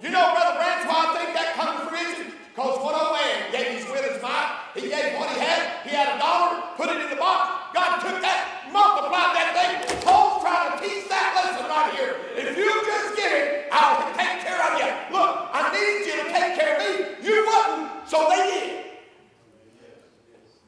You 0.00 0.10
know, 0.10 0.30
Brother 0.30 0.54
Branch, 0.54 0.86
why 0.86 1.10
I 1.10 1.18
think 1.18 1.34
that 1.34 1.58
comes 1.58 1.74
from 1.80 1.88
fruition? 1.90 2.38
Because 2.54 2.78
what 2.78 2.94
old 2.94 3.18
man 3.18 3.50
gave 3.50 3.74
his 3.74 3.90
with 3.90 4.06
his 4.06 4.22
might. 4.22 4.70
He 4.78 4.86
gave 4.86 5.18
what 5.18 5.26
he 5.34 5.42
had. 5.42 5.82
He 5.82 5.90
had 5.90 6.14
a 6.14 6.18
dollar, 6.22 6.62
put 6.78 6.86
it 6.86 7.02
in 7.02 7.10
the 7.10 7.18
box. 7.18 7.74
God 7.74 7.98
took 7.98 8.22
that, 8.22 8.70
multiplied 8.70 9.34
that 9.34 9.50
thing. 9.58 9.98
Paul's 10.06 10.38
trying 10.38 10.70
to 10.70 10.78
teach 10.78 11.10
that 11.10 11.34
lesson 11.34 11.66
right 11.66 11.90
here. 11.98 12.14
If 12.38 12.54
you 12.54 12.70
just 12.86 13.16
give 13.18 13.32
it, 13.32 13.66
I'll 13.74 14.06
take 14.14 14.46
care 14.46 14.62
of 14.62 14.78
you. 14.78 14.86
Look, 15.10 15.50
I 15.50 15.74
need 15.74 16.06
you 16.06 16.14
to 16.22 16.26
take 16.30 16.54
care 16.54 16.78
of 16.78 16.86
me. 16.86 17.26
You 17.26 17.42
wouldn't, 17.42 18.06
so 18.06 18.22
they 18.30 18.42
did. 18.54 18.86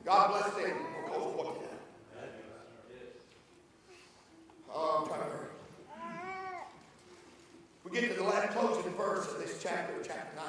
God 0.04 0.34
bless 0.34 0.50
them 0.58 0.74
because 0.74 1.22
of 1.22 1.34
what 1.38 1.54
they 1.54 1.70
did. 1.70 1.78
Oh, 4.74 5.02
I'm 5.02 5.06
trying 5.06 5.22
to 5.22 5.30
hurry. 5.30 5.46
We 7.84 7.92
get 7.92 8.10
to 8.10 8.16
the 8.16 8.24
last 8.24 8.50
closing 8.50 8.85
verse 8.96 9.30
of 9.30 9.38
this 9.38 9.62
chapter, 9.62 9.94
chapter 10.02 10.36
9. 10.36 10.44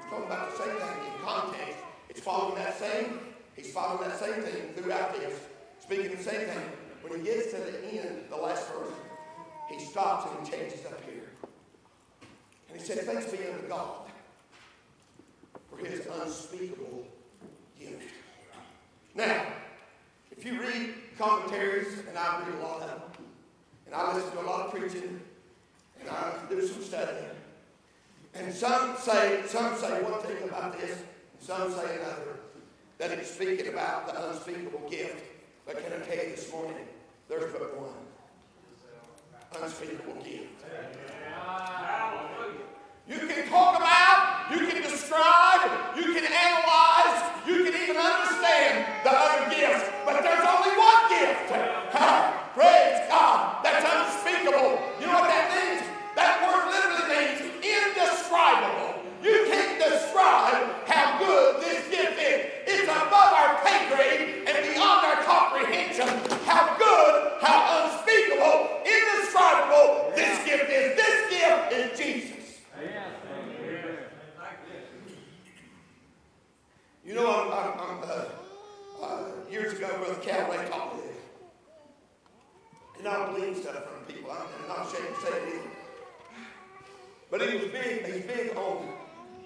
He's 0.00 0.10
talking 0.10 0.26
about 0.26 0.50
the 0.52 0.58
same 0.58 0.76
thing 0.76 1.12
in 1.12 1.20
context. 1.22 1.78
It's 2.08 2.20
following 2.20 2.54
that 2.56 2.78
same, 2.78 3.18
he's 3.56 3.72
following 3.72 4.08
that 4.08 4.18
same 4.18 4.42
thing 4.42 4.72
throughout 4.74 5.14
this, 5.14 5.38
speaking 5.80 6.16
the 6.16 6.22
same 6.22 6.46
thing. 6.46 6.70
When 7.02 7.20
he 7.20 7.26
gets 7.26 7.52
to 7.52 7.58
the 7.58 7.84
end, 7.86 8.24
the 8.30 8.36
last 8.36 8.66
verse, 8.68 8.92
he 9.70 9.78
stops 9.78 10.30
and 10.30 10.46
he 10.46 10.52
changes 10.52 10.84
up 10.86 11.02
here. 11.04 11.30
And 12.70 12.80
he 12.80 12.84
said, 12.84 13.00
Thanks 13.00 13.30
be 13.30 13.38
unto 13.46 13.68
God 13.68 14.10
for 15.70 15.84
his 15.84 16.06
unspeakable 16.06 17.06
gift. 17.78 18.12
Now, 19.14 19.46
if 20.30 20.44
you 20.44 20.60
read 20.60 20.94
commentaries, 21.18 21.98
and 22.08 22.16
I 22.16 22.40
read 22.40 22.54
a 22.60 22.62
lot 22.62 22.82
of 22.82 22.88
them, 22.88 23.00
and 23.86 23.94
I 23.94 24.14
listen 24.14 24.30
to 24.32 24.40
a 24.40 24.42
lot 24.42 24.66
of 24.66 24.72
preaching, 24.72 25.20
and 26.00 26.08
I 26.08 26.32
do 26.48 26.66
some 26.66 26.82
studying, 26.82 27.24
and 28.34 28.52
some 28.52 28.96
say, 28.98 29.42
some 29.46 29.76
say 29.76 30.02
one 30.02 30.20
thing 30.22 30.48
about 30.48 30.78
this, 30.78 31.02
some 31.38 31.70
say 31.72 31.96
another, 31.96 32.38
that 32.98 33.10
it's 33.12 33.30
speaking 33.30 33.68
about 33.68 34.06
the 34.06 34.28
unspeakable 34.28 34.88
gift. 34.90 35.24
But 35.66 35.82
can 35.82 35.92
I 35.92 36.04
tell 36.04 36.24
you 36.24 36.30
this 36.30 36.50
morning, 36.52 36.86
there's 37.28 37.52
but 37.52 37.78
one 37.78 37.94
unspeakable 39.62 40.22
gift. 40.22 40.64
You 43.08 43.26
can 43.26 43.48
talk 43.48 43.76
about, 43.76 44.52
you 44.52 44.66
can 44.66 44.82
describe, 44.82 45.96
you 45.96 46.12
can 46.12 46.24
analyze, 46.24 47.22
you 47.46 47.64
can 47.64 47.72
even 47.72 47.96
understand 47.96 48.84
the 49.04 49.10
other 49.10 49.48
gifts, 49.48 49.88
but 50.04 50.22
there's 50.22 50.44
only 50.44 50.76
one 50.76 51.02
gift. 51.08 51.48
Praise 52.58 53.00
God. 53.08 53.64
That's 53.64 53.80
unspeakable. 53.80 54.76
You 55.00 55.06
know 55.06 55.24
what 55.24 55.32
that 55.32 55.48
means? 55.56 55.86
That 56.20 56.44
word 56.44 56.68
literally 56.68 57.06
means 57.08 57.38
indescribable. 57.64 59.00
You 59.22 59.48
can't 59.48 59.78
describe 59.80 60.68
how 60.84 61.18
good 61.18 61.62
this 61.62 61.88
gift 61.88 62.20
is. 62.20 62.58
It's 62.66 62.88
above 62.90 63.32
our 63.32 63.62
pay 63.64 63.88
grade 63.88 64.48
and 64.48 64.74
beyond 64.74 65.06
our 65.06 65.22
comprehension. 65.24 66.08
How 66.44 66.76
good, 66.76 67.40
how 67.40 67.88
unspeakable, 67.88 68.84
indescribable 68.84 70.12
this 70.14 70.44
gift 70.44 70.68
is. 70.68 70.96
This 70.96 71.30
gift 71.30 71.72
is 71.72 71.98
Jesus. 71.98 72.38
You 77.04 77.14
know, 77.14 77.26
I'm, 77.26 77.50
I'm, 77.50 77.80
I'm 77.80 78.02
uh, 78.02 79.02
uh, 79.02 79.24
years 79.50 79.72
ago, 79.72 79.88
Brother 79.96 80.20
Callaway 80.20 80.68
taught 80.68 80.94
me 80.94 81.02
this. 81.02 81.16
And 82.98 83.08
I 83.08 83.32
believe 83.32 83.56
stuff 83.56 83.84
from 83.84 84.04
people. 84.04 84.30
I'm, 84.30 84.46
I'm 84.60 84.68
not 84.68 84.86
ashamed 84.86 85.14
to 85.14 85.20
say 85.22 85.28
it 85.32 85.48
either. 85.54 85.70
But 87.30 87.48
he 87.48 87.56
was 87.56 87.68
big, 87.68 88.04
he's 88.04 88.24
big 88.24 88.56
on 88.56 88.88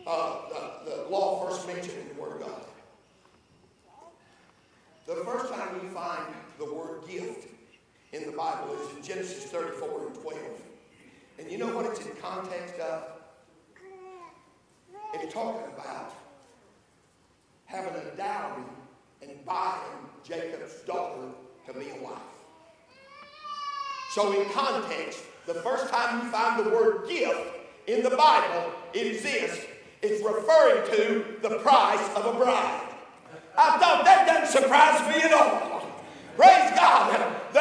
uh, 0.07 0.49
the, 0.49 0.91
the 0.91 1.09
law 1.09 1.47
first 1.47 1.67
mentioned 1.69 1.99
in 1.99 2.17
the 2.17 2.21
Word 2.21 2.41
of 2.41 2.49
God. 2.49 2.63
The 5.07 5.15
first 5.17 5.53
time 5.53 5.81
we 5.81 5.89
find 5.89 6.35
the 6.59 6.73
word 6.73 7.03
gift 7.09 7.49
in 8.13 8.25
the 8.25 8.33
Bible 8.37 8.75
is 8.75 8.97
in 8.97 9.03
Genesis 9.03 9.45
34 9.45 10.07
and 10.07 10.15
12. 10.15 10.39
And 11.39 11.51
you 11.51 11.59
know 11.59 11.75
what 11.75 11.87
it's 11.87 12.01
in 12.01 12.13
context 12.21 12.79
of? 12.81 13.05
It's 15.15 15.33
talking 15.33 15.67
about 15.75 16.15
having 17.67 17.95
a 17.95 18.17
dowry 18.17 18.63
and 19.23 19.45
buying 19.45 20.09
Jacob's 20.25 20.73
daughter 21.13 21.29
to 21.67 21.73
be 21.75 21.91
a 21.91 22.03
wife. 22.03 22.19
So, 24.15 24.41
in 24.41 24.49
context, 24.51 25.25
the 25.47 25.55
first 25.55 25.89
time 25.93 26.23
you 26.23 26.31
find 26.31 26.65
the 26.65 26.71
word 26.71 27.09
gift 27.09 27.41
in 27.87 28.03
the 28.03 28.11
Bible, 28.11 28.73
it 28.93 29.07
is 29.07 29.23
this 29.23 29.65
It's 30.03 30.23
referring 30.25 30.85
to 30.97 31.25
the 31.43 31.59
price 31.59 32.07
of 32.17 32.35
a 32.35 32.39
bride. 32.39 32.89
I 33.57 33.79
thought 33.79 34.05
that 34.05 34.27
doesn't 34.27 34.63
surprise 34.63 35.01
me 35.09 35.23
at 35.23 35.33
all. 35.33 35.87
Praise 36.37 36.71
God. 36.73 37.13
The, 37.53 37.61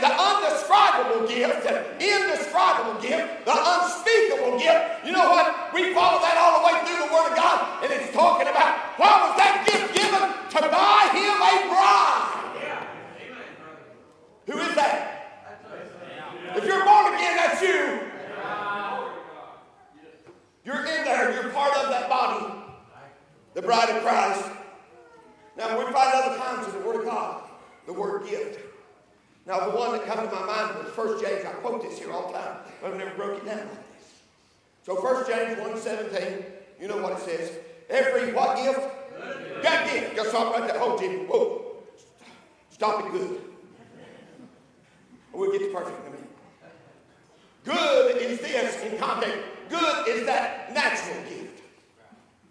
the 0.00 0.12
undescribable 0.14 1.26
gift, 1.26 1.64
the 1.64 1.82
indescribable 1.98 3.00
gift, 3.00 3.44
the 3.44 3.54
unspeakable 3.54 4.58
gift. 4.58 5.04
You 5.04 5.12
know 5.12 5.30
what? 5.30 5.74
We 5.74 5.92
follow 5.92 6.20
that 6.20 6.38
all 6.38 6.60
the 6.60 6.66
way 6.70 6.76
through 6.86 7.08
the 7.08 7.10
Word 7.12 7.32
of 7.32 7.36
God, 7.36 7.82
and 7.82 7.92
it's 7.92 8.12
talking 8.14 8.46
about 8.46 8.78
why 8.98 9.26
was 9.26 9.36
that 9.38 9.66
gift 9.66 9.94
given 9.94 10.22
to 10.22 10.60
buy 10.70 11.10
him 11.10 11.34
a 11.34 11.54
bride? 11.72 12.03
Who 14.46 14.58
is 14.58 14.74
that? 14.74 15.10
If 16.56 16.64
you're 16.64 16.84
born 16.84 17.14
again, 17.14 17.36
that's 17.36 17.62
you. 17.62 18.00
You're 20.64 20.80
in 20.80 21.04
there. 21.04 21.32
You're 21.32 21.50
part 21.50 21.76
of 21.76 21.90
that 21.90 22.08
body, 22.08 22.54
the 23.54 23.62
bride 23.62 23.90
of 23.90 24.02
Christ. 24.02 24.50
Now, 25.56 25.78
we 25.78 25.84
find 25.92 26.10
other 26.14 26.36
times 26.38 26.66
in 26.68 26.80
the 26.80 26.86
Word 26.86 27.00
of 27.00 27.04
God 27.04 27.44
the 27.86 27.92
word 27.92 28.28
gift. 28.28 28.60
Now, 29.46 29.68
the 29.68 29.76
one 29.76 29.92
that 29.92 30.06
comes 30.06 30.28
to 30.28 30.34
my 30.34 30.46
mind 30.46 30.84
was 30.84 30.96
1 30.96 31.22
James. 31.22 31.44
I 31.44 31.52
quote 31.52 31.82
this 31.82 31.98
here 31.98 32.10
all 32.12 32.32
the 32.32 32.38
time, 32.38 32.58
but 32.80 32.92
I've 32.92 32.98
never 32.98 33.14
broke 33.14 33.38
it 33.38 33.44
down 33.44 33.58
like 33.58 33.98
this. 33.98 34.22
So 34.84 34.94
1 34.94 35.26
James 35.26 35.60
1 35.60 35.76
17, 35.76 36.44
you 36.80 36.88
know 36.88 36.96
what 36.98 37.12
it 37.12 37.18
says. 37.20 37.52
Every 37.90 38.32
what 38.32 38.56
gift? 38.56 38.80
Good 39.62 39.92
gift. 39.92 40.16
Just 40.16 40.30
stop 40.30 40.54
right 40.54 40.66
there. 40.66 40.78
Hold, 40.78 41.00
Jimmy. 41.00 41.24
Whoa. 41.24 41.76
Stop 42.70 43.04
it 43.04 43.12
good. 43.12 43.40
We'll 45.34 45.50
get 45.50 45.60
to 45.60 45.72
perfect 45.72 46.00
in 46.00 46.06
a 46.06 46.14
minute. 46.14 46.30
Good 47.64 48.16
is 48.18 48.38
this 48.40 48.82
in 48.84 48.98
context. 48.98 49.38
Good 49.68 50.08
is 50.08 50.26
that 50.26 50.72
natural 50.72 51.22
gift. 51.28 51.62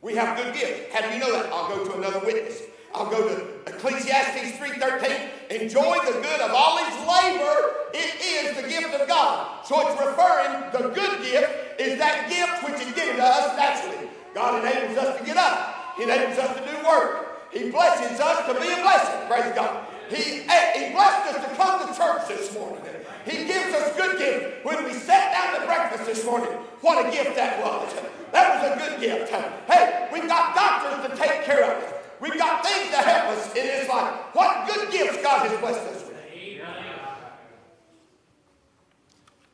We 0.02 0.16
have 0.16 0.36
good 0.38 0.54
gifts. 0.54 0.94
How 0.94 1.08
do 1.08 1.14
you 1.14 1.20
know 1.20 1.32
that? 1.32 1.52
I'll 1.54 1.70
go 1.70 1.86
to 1.86 1.98
another 1.98 2.20
witness. 2.26 2.62
I'll 2.94 3.10
go 3.10 3.28
to 3.28 3.46
Ecclesiastes 3.68 4.58
3.13. 4.58 5.62
Enjoy 5.62 5.98
the 6.06 6.20
good 6.20 6.42
of 6.42 6.52
all 6.52 6.78
his 6.78 6.94
labor. 7.08 7.74
It 7.94 8.20
is 8.22 8.62
the 8.62 8.68
gift 8.68 8.94
of 8.94 9.08
God. 9.08 9.66
So 9.66 9.88
it's 9.88 10.00
referring, 10.00 10.72
the 10.72 10.90
good 10.94 11.22
gift 11.24 11.80
is 11.80 11.98
that 12.00 12.30
gift 12.30 12.64
which 12.64 12.86
is 12.86 12.94
given 12.94 13.16
to 13.16 13.24
us 13.24 13.58
naturally. 13.58 14.10
God 14.34 14.64
enables 14.64 14.98
us 14.98 15.20
to 15.20 15.26
get 15.26 15.38
up. 15.38 15.96
He 15.96 16.04
enables 16.04 16.38
us 16.38 16.58
to 16.58 16.66
do 16.66 16.88
work. 16.88 17.52
He 17.52 17.70
blesses 17.70 18.20
us 18.20 18.46
to 18.48 18.54
be 18.60 18.68
a 18.68 18.82
blessing. 18.82 19.28
Praise 19.28 19.56
God. 19.56 19.93
He, 20.10 20.42
he 20.42 20.94
blessed 20.94 21.36
us 21.36 21.50
to 21.50 21.56
come 21.56 21.88
to 21.88 21.98
church 21.98 22.28
this 22.28 22.54
morning. 22.54 22.82
He 23.26 23.46
gives 23.46 23.74
us 23.74 23.96
good 23.96 24.18
gift. 24.18 24.66
When 24.66 24.84
we 24.84 24.94
sat 24.94 25.32
down 25.32 25.62
to 25.62 25.66
breakfast 25.66 26.06
this 26.06 26.26
morning, 26.26 26.50
what 26.82 27.06
a 27.06 27.12
gift 27.12 27.36
that 27.36 27.64
was. 27.64 27.94
That 28.32 28.62
was 28.62 28.72
a 28.72 28.90
good 28.90 29.00
gift. 29.00 29.32
Hey, 29.32 30.10
we've 30.12 30.28
got 30.28 30.56
doctors 30.56 31.10
to 31.10 31.16
take 31.18 31.44
care 31.44 31.64
of 31.64 31.84
us. 31.84 31.94
We've 32.20 32.38
got 32.38 32.66
things 32.66 32.90
to 32.92 32.98
help 32.98 33.38
us 33.38 33.48
in 33.50 33.66
this 33.66 33.90
life. 33.90 34.14
What 34.34 34.68
good 34.68 34.92
gifts 34.92 35.22
God 35.22 35.48
has 35.48 35.60
blessed 35.60 35.88
us 35.88 36.04
with. 36.06 36.14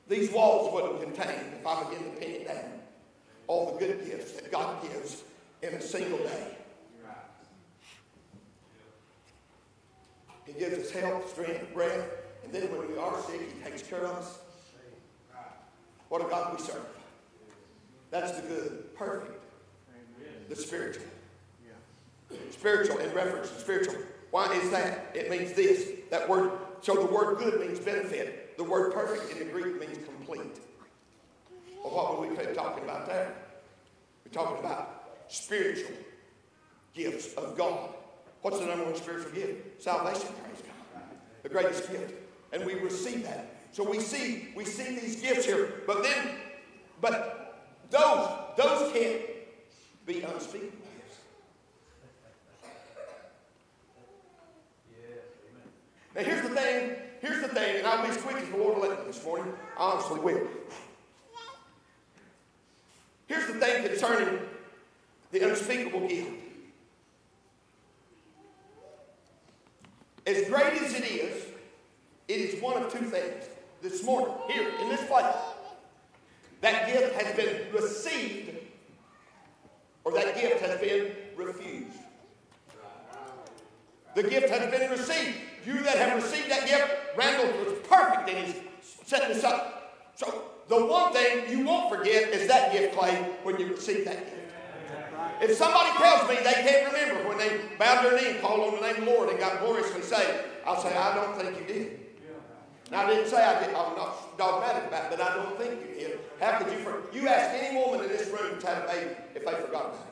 These 0.08 0.32
walls 0.32 0.74
wouldn't 0.74 1.02
contain, 1.04 1.54
if 1.60 1.68
I 1.68 1.84
begin 1.84 2.04
to 2.12 2.20
pin 2.20 2.32
it 2.32 2.48
down, 2.48 2.80
all 3.48 3.74
the 3.74 3.86
good 3.86 4.06
gifts 4.06 4.32
that 4.34 4.52
God 4.52 4.82
gives 4.82 5.24
in 5.62 5.74
a 5.74 5.82
single 5.82 6.18
day. 6.20 6.58
He 10.52 10.60
gives 10.60 10.78
us 10.78 10.92
health, 10.92 11.30
strength, 11.30 11.74
breath, 11.74 12.08
and 12.44 12.52
then 12.52 12.64
when 12.72 12.92
we 12.92 12.98
are 12.98 13.22
sick, 13.22 13.42
He 13.42 13.70
takes 13.70 13.84
care 13.84 14.06
of 14.06 14.16
us. 14.18 14.40
What 16.10 16.26
a 16.26 16.30
God 16.30 16.58
we 16.58 16.64
serve. 16.64 16.86
That's 18.10 18.32
the 18.32 18.48
good, 18.48 18.96
perfect, 18.96 19.44
the 20.50 20.56
spiritual. 20.56 21.06
Spiritual 22.50 22.98
in 22.98 23.14
reference 23.14 23.50
to 23.52 23.60
spiritual. 23.60 23.96
Why 24.32 24.52
is 24.54 24.72
that? 24.72 25.12
It 25.14 25.30
means 25.30 25.54
this. 25.54 25.92
That 26.10 26.28
word, 26.28 26.52
so 26.82 26.96
the 26.96 27.06
word 27.06 27.38
good 27.38 27.60
means 27.60 27.80
benefit. 27.80 28.58
The 28.58 28.64
word 28.64 28.94
perfect 28.94 29.32
in 29.32 29.40
the 29.40 29.54
Greek 29.54 29.80
means 29.80 29.98
complete. 30.06 30.60
Well, 31.84 31.94
what 31.94 32.20
were 32.20 32.28
we 32.28 32.56
talking 32.56 32.84
about 32.84 33.06
there? 33.06 33.34
We're 34.26 34.32
talking 34.32 34.60
about 34.64 35.10
spiritual 35.28 35.96
gifts 36.94 37.34
of 37.36 37.56
God. 37.56 37.92
What's 38.42 38.60
the 38.60 38.66
number 38.66 38.86
one 38.86 38.96
spiritual 38.96 39.32
gift? 39.32 39.82
Salvation, 39.82 40.30
praise 40.44 40.64
God. 40.64 41.04
The 41.44 41.50
greatest 41.50 41.92
gift. 41.92 42.14
And 42.54 42.66
we 42.66 42.76
receive 42.76 43.24
that. 43.24 43.56
So 43.72 43.88
we 43.88 44.00
see, 44.00 44.50
we 44.56 44.66
see 44.66 45.00
these 45.00 45.22
gifts 45.22 45.46
here. 45.46 45.84
But 45.86 46.04
then, 46.04 46.30
but 47.02 47.68
those, 47.92 48.30
those 48.58 48.92
can't 48.94 49.22
be 50.06 50.22
unspeakable. 50.22 50.72
Gifts. 50.72 51.18
Now 56.16 56.24
here's 56.24 56.42
the 56.42 56.56
thing, 56.56 56.96
here's 57.22 57.42
the 57.42 57.50
thing, 57.50 57.78
and 57.78 57.88
I'll 57.88 58.04
be 58.04 58.10
as 58.10 58.18
quick 58.18 58.38
as 58.38 58.50
the 58.50 58.58
Lord 58.58 58.76
will 58.76 58.90
let 58.90 59.00
me 59.00 59.06
this 59.06 59.24
morning. 59.24 59.54
I 59.78 59.92
honestly 59.92 60.20
will. 60.20 60.48
Here's 63.28 63.46
the 63.46 63.54
thing 63.54 63.84
concerning 63.88 64.40
the 65.32 65.48
unspeakable 65.48 66.08
gift. 66.08 66.49
As 70.30 70.48
great 70.48 70.80
as 70.80 70.94
it 70.94 71.06
is, 71.06 71.44
it 72.28 72.38
is 72.40 72.62
one 72.62 72.84
of 72.84 72.94
two 72.94 73.06
things. 73.06 73.46
This 73.82 74.04
morning, 74.04 74.36
here 74.48 74.72
in 74.80 74.90
this 74.90 75.04
place, 75.08 75.26
that 76.62 76.86
gift 76.86 77.20
has 77.20 77.36
been 77.36 77.74
received 77.74 78.56
or 80.04 80.12
that 80.12 80.40
gift 80.40 80.62
has 80.62 80.80
been 80.80 81.14
refused. 81.36 81.98
The 84.14 84.22
gift 84.22 84.50
has 84.50 84.70
been 84.70 84.92
received. 84.92 85.36
You 85.66 85.82
that 85.82 85.98
have 85.98 86.22
received 86.22 86.52
that 86.52 86.68
gift, 86.68 86.94
Randall 87.18 87.66
was 87.66 87.80
perfect 87.88 88.30
in 88.30 88.36
his 88.36 88.56
setting 89.06 89.30
this 89.30 89.44
up. 89.44 90.12
So 90.16 90.44
the 90.68 90.86
one 90.86 91.12
thing 91.12 91.50
you 91.50 91.66
won't 91.66 91.90
forget 91.90 92.30
is 92.30 92.48
that 92.50 92.72
gift, 92.72 92.96
Clay, 92.96 93.16
when 93.42 93.60
you 93.60 93.66
receive 93.66 94.06
that 94.06 94.26
gift. 94.26 94.39
If 95.42 95.56
somebody 95.56 95.98
tells 95.98 96.30
me 96.30 96.36
they 96.36 96.62
can't 96.64 96.92
remember 96.92 97.28
when 97.28 97.38
they 97.38 97.62
bowed 97.78 98.04
their 98.04 98.20
knee 98.20 98.32
and 98.32 98.42
called 98.42 98.74
on 98.74 98.80
the 98.80 98.86
name 98.86 98.98
of 98.98 99.06
the 99.06 99.12
Lord 99.12 99.30
and 99.30 99.40
got 99.40 99.62
gloriously 99.62 100.02
saved, 100.02 100.44
I'll 100.66 100.82
say, 100.82 100.96
I 100.96 101.16
don't 101.16 101.36
think 101.38 101.58
you 101.58 101.74
did. 101.74 102.00
Now, 102.92 103.06
I 103.06 103.10
didn't 103.10 103.30
say 103.30 103.44
I 103.44 103.60
did. 103.60 103.70
I'm 103.70 103.96
not 103.96 104.38
dogmatic 104.38 104.88
about 104.88 105.12
it, 105.12 105.18
but 105.18 105.22
I 105.22 105.36
don't 105.36 105.58
think 105.58 105.80
you 105.80 105.94
did. 105.94 106.20
How 106.42 106.58
could 106.58 106.72
you? 106.74 107.22
You 107.22 107.28
ask 107.28 107.56
any 107.62 107.78
woman 107.78 108.04
in 108.04 108.10
this 108.10 108.28
room 108.30 108.60
to 108.60 108.68
have 108.68 108.84
a 108.84 108.88
baby 108.88 109.12
if 109.36 109.46
they 109.46 109.52
forgot 109.52 109.86
about 109.86 110.08
it. 110.08 110.10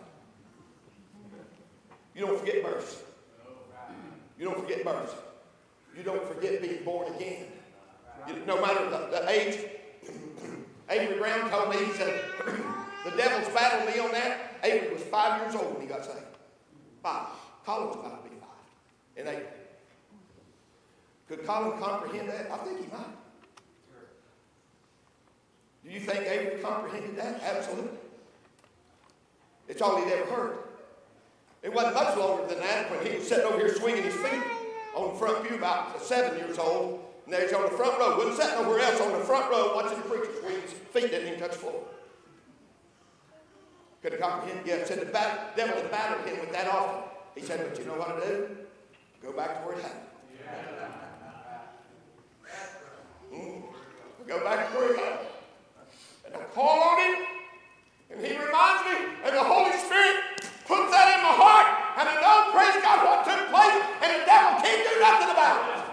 You 2.15 2.27
don't 2.27 2.39
forget 2.39 2.63
birth. 2.63 3.03
You 4.39 4.45
don't 4.45 4.59
forget 4.59 4.83
birth. 4.83 5.23
You 5.95 6.03
don't 6.03 6.27
forget 6.27 6.61
being 6.61 6.83
born 6.83 7.13
again. 7.15 7.47
You, 8.27 8.35
no 8.45 8.61
matter 8.61 8.89
the, 8.89 9.07
the 9.11 9.29
age. 9.29 9.59
Avery 10.89 11.17
Brown 11.17 11.49
told 11.49 11.69
me, 11.69 11.83
he 11.83 11.91
said, 11.93 12.23
the 13.05 13.11
devil's 13.11 13.53
battled 13.53 13.93
me 13.93 13.99
on 13.99 14.11
that. 14.11 14.46
Avery 14.63 14.93
was 14.93 15.03
five 15.03 15.41
years 15.41 15.55
old 15.55 15.73
when 15.73 15.81
he 15.81 15.87
got 15.87 16.05
saved. 16.05 16.19
Five. 17.03 17.27
Colin 17.65 17.87
was 17.87 17.97
about 17.97 18.23
to 18.23 18.29
be 18.29 18.35
five 18.37 19.17
in 19.17 19.27
April. 19.27 19.53
Could 21.27 21.45
Colin 21.45 21.79
comprehend 21.79 22.29
that? 22.29 22.49
I 22.51 22.57
think 22.57 22.79
he 22.79 22.87
might. 22.87 23.17
Do 25.85 25.93
you 25.93 25.99
think 25.99 26.25
Avery 26.27 26.59
comprehended 26.61 27.17
that? 27.17 27.41
Absolutely. 27.43 27.97
It's 29.67 29.81
all 29.81 29.97
he'd 29.97 30.11
ever 30.11 30.25
heard. 30.25 30.57
It 31.63 31.73
wasn't 31.73 31.95
much 31.95 32.15
longer 32.17 32.47
than 32.47 32.59
that 32.59 32.89
when 32.89 33.05
he 33.05 33.17
was 33.17 33.27
sitting 33.27 33.45
over 33.45 33.57
here 33.57 33.75
swinging 33.75 34.03
his 34.03 34.15
feet 34.15 34.41
on 34.95 35.13
the 35.13 35.19
front 35.19 35.47
pew 35.47 35.57
about 35.57 36.01
seven 36.01 36.37
years 36.39 36.57
old. 36.57 37.03
And 37.25 37.33
there's 37.33 37.51
on 37.51 37.63
the 37.63 37.69
front 37.69 37.99
row. 37.99 38.17
Wasn't 38.17 38.37
sitting 38.37 38.61
nowhere 38.61 38.79
else 38.79 39.01
on 39.01 39.11
the 39.11 39.19
front 39.19 39.51
row 39.51 39.75
watching 39.75 39.97
the 39.97 40.03
preacher 40.05 40.31
swing 40.39 40.61
his 40.61 40.71
feet 40.71 41.11
didn't 41.11 41.27
even 41.27 41.39
touch 41.39 41.51
the 41.51 41.57
floor. 41.57 41.83
Could 44.07 44.21
have 44.21 44.31
comprehended? 44.31 44.65
Yeah, 44.65 44.85
said 44.85 45.01
the 45.01 45.11
battle, 45.11 45.51
devil 45.57 45.75
had 45.75 45.91
battled 45.91 46.25
him 46.25 46.39
with 46.39 46.53
that 46.53 46.71
offer. 46.71 47.09
He 47.35 47.41
said, 47.41 47.59
but 47.59 47.77
you 47.77 47.83
know 47.83 47.99
what 47.99 48.15
to 48.15 48.25
do? 48.25 48.55
Go 49.21 49.33
back 49.33 49.59
to 49.59 49.67
where 49.67 49.75
it 49.75 49.83
happened. 49.83 50.07
Mm. 53.35 53.63
Go 54.25 54.39
back 54.45 54.71
to 54.71 54.77
where 54.79 54.93
it 54.93 54.99
happened. 55.03 55.27
And 56.23 56.35
I 56.35 56.39
call 56.55 56.79
on 56.87 56.95
him, 57.03 57.15
and 58.15 58.23
he 58.23 58.31
reminds 58.31 58.87
me, 58.87 58.95
and 59.27 59.35
the 59.35 59.43
Holy 59.43 59.75
Spirit 59.75 60.39
puts 60.63 60.87
that 60.87 61.11
in 61.11 61.27
my 61.27 61.35
heart, 61.35 61.67
and 61.99 62.07
I 62.07 62.15
know, 62.23 62.55
praise 62.55 62.79
God, 62.79 63.03
what 63.03 63.27
took 63.27 63.43
place, 63.51 63.75
and 64.07 64.09
the 64.15 64.23
devil 64.23 64.55
can't 64.63 64.87
do 64.87 64.93
nothing 65.03 65.35
about 65.35 65.67
it. 65.67 65.83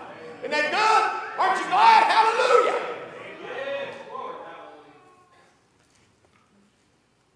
Isn't 0.47 0.54
that 0.54 0.71
good? 0.71 1.02
Aren't 1.35 1.59
you 1.59 1.66
glad? 1.66 2.06
Hallelujah. 2.06 2.94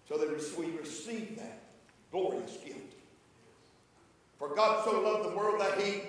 So 0.07 0.17
that 0.17 0.57
we 0.57 0.71
receive 0.71 1.37
that 1.37 1.61
glorious 2.11 2.57
gift. 2.65 2.95
For 4.39 4.48
God 4.59 4.83
so 4.83 4.99
loved 4.99 5.23
the 5.23 5.37
world 5.37 5.61
that 5.61 5.79
he, 5.79 6.01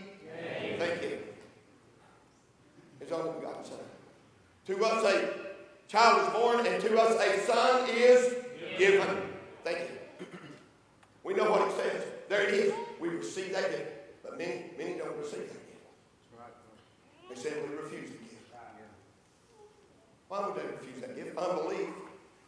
thank 0.76 1.02
you, 1.02 1.18
his 2.98 3.12
only 3.12 3.30
begotten 3.38 3.64
Son. 3.64 3.78
To 4.66 4.84
us 4.84 5.04
a 5.04 5.28
child 5.86 6.26
is 6.26 6.32
born, 6.34 6.66
and 6.66 6.82
to 6.82 7.00
us 7.00 7.14
a 7.14 7.46
son 7.46 7.88
is 7.90 8.34
given. 8.76 9.06
Thank 9.62 9.78
you. 9.78 10.26
We 11.22 11.34
know 11.34 11.48
what 11.48 11.68
it 11.68 11.76
says. 11.76 12.02
There 12.28 12.42
it 12.42 12.54
is. 12.54 12.72
We 12.98 13.10
receive 13.10 13.52
that 13.52 13.70
gift. 13.70 13.88
But 14.24 14.36
many, 14.36 14.64
many 14.76 14.94
don't 14.94 15.16
receive 15.16 15.46
that 15.46 15.66
gift. 15.68 15.84
They 17.28 17.36
simply 17.36 17.76
refuse 17.76 18.10
the 18.10 18.16
gift. 18.16 18.50
Why 20.26 20.44
would 20.44 20.56
they 20.56 20.66
refuse 20.66 21.00
that 21.02 21.14
gift? 21.14 21.38
Unbelief. 21.38 21.86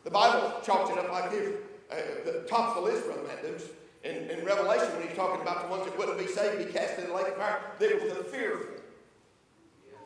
The 0.03 0.11
Bible 0.11 0.63
chalks 0.65 0.91
it 0.91 0.99
up 0.99 1.13
like 1.13 1.31
this. 1.31 1.55
Uh, 1.93 1.95
the 2.25 2.41
tops 2.49 2.75
the 2.75 2.81
list, 2.81 3.05
Brother 3.07 3.23
Matthews. 3.23 3.69
In, 4.05 4.31
in 4.31 4.45
Revelation, 4.45 4.91
when 4.99 5.07
he's 5.07 5.17
talking 5.17 5.41
about 5.41 5.63
the 5.63 5.69
ones 5.69 5.85
that 5.85 5.97
wouldn't 5.97 6.19
be 6.19 6.27
saved, 6.27 6.59
be 6.59 6.73
cast 6.73 6.99
in 6.99 7.07
the 7.07 7.15
lake 7.15 7.29
of 7.29 7.37
fire, 7.37 7.61
there 7.79 7.95
was 8.03 8.15
the 8.19 8.25
fearful. 8.25 8.83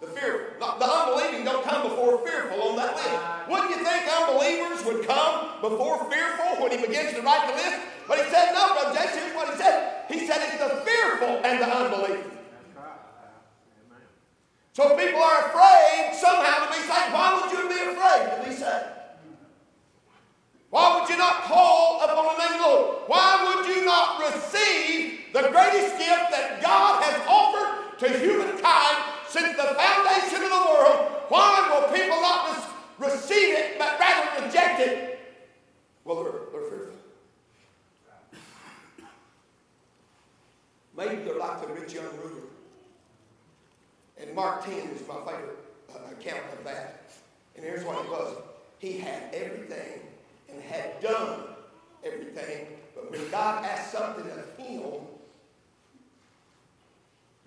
The 0.00 0.09
fearful. 0.09 0.61
The 0.61 0.85
unbelieving 0.85 1.45
don't 1.45 1.65
come 1.65 1.88
before 1.88 2.21
fearful 2.21 2.61
on 2.61 2.76
that 2.76 2.93
list. 2.93 3.49
Wouldn't 3.49 3.71
you 3.71 3.81
think 3.81 4.05
unbelievers 4.05 4.85
would 4.85 5.07
come 5.09 5.62
before 5.62 6.05
fearful 6.12 6.61
when 6.62 6.76
he 6.76 6.87
begins 6.87 7.17
to 7.17 7.23
write 7.23 7.49
the 7.49 7.57
list? 7.57 7.81
But 8.07 8.19
he 8.19 8.31
said, 8.31 8.53
no, 8.53 8.76
Brother 8.76 9.00
here's 9.00 9.35
what 9.35 9.49
he 9.49 9.57
said. 9.57 10.05
He 10.11 10.26
said 10.26 10.45
it's 10.45 10.61
the 10.61 10.85
fearful 10.85 11.41
and 11.43 11.62
the 11.62 11.67
unbelieving. 11.67 12.33
So 14.75 14.95
people 14.95 15.23
are 15.23 15.49
afraid 15.49 16.12
somehow 16.12 16.67
to 16.67 16.71
be 16.71 16.85
saved. 16.85 17.12
Why 17.17 17.33
would 17.41 17.50
you 17.50 17.65
be 17.67 17.81
afraid 17.81 18.37
to 18.37 18.45
be 18.47 18.55
saved? 18.55 18.96
Why 20.76 21.00
would 21.00 21.09
you 21.09 21.16
not 21.16 21.45
call 21.45 22.02
upon 22.04 22.37
the 22.37 22.45
name 22.45 22.52
of 22.52 22.61
the 22.61 22.66
Lord? 22.66 22.97
Why 23.06 23.56
would 23.56 23.66
you 23.66 23.83
not 23.87 24.21
receive 24.21 25.21
the 25.33 25.49
greatest 25.49 25.97
gift 25.97 26.30
that 26.30 26.61
God 26.61 27.02
has 27.02 27.18
offered 27.26 27.99
to 28.00 28.18
humankind 28.18 28.99
since 29.26 29.56
the 29.56 29.73
foundation 29.73 30.42
of 30.45 30.50
the 30.50 30.64
world? 30.68 31.23
Why 31.28 31.66
will 31.73 31.97
people 31.97 32.21
not 32.21 32.62
receive 32.99 33.54
it 33.56 33.78
but 33.78 33.99
rather 33.99 34.45
reject 34.45 34.80
it? 34.80 35.18
Well, 36.04 36.23
they're, 36.23 36.33
they're 36.52 36.71
fearful. 36.71 36.92
Maybe 40.95 41.23
they're 41.25 41.38
like 41.38 41.66
the 41.66 41.73
rich 41.73 41.95
young 41.95 42.14
ruler. 42.23 42.42
And 44.21 44.35
Mark 44.35 44.66
10 44.66 44.75
is 44.75 45.09
my 45.09 45.14
favorite 45.25 45.56
uh, 45.95 46.12
account 46.12 46.45
of 46.52 46.64
that. 46.64 47.12
And 47.56 47.64
here's 47.64 47.83
what 47.83 48.04
it 48.04 48.11
was. 48.11 48.37
He 48.78 48.99
had 48.99 49.35
everything 49.35 50.05
and 50.56 50.64
had 50.64 51.00
done 51.00 51.40
everything. 52.04 52.66
But 52.94 53.10
when 53.10 53.30
God 53.30 53.64
asked 53.64 53.92
something 53.92 54.25
of 54.25 54.56
him 54.56 54.82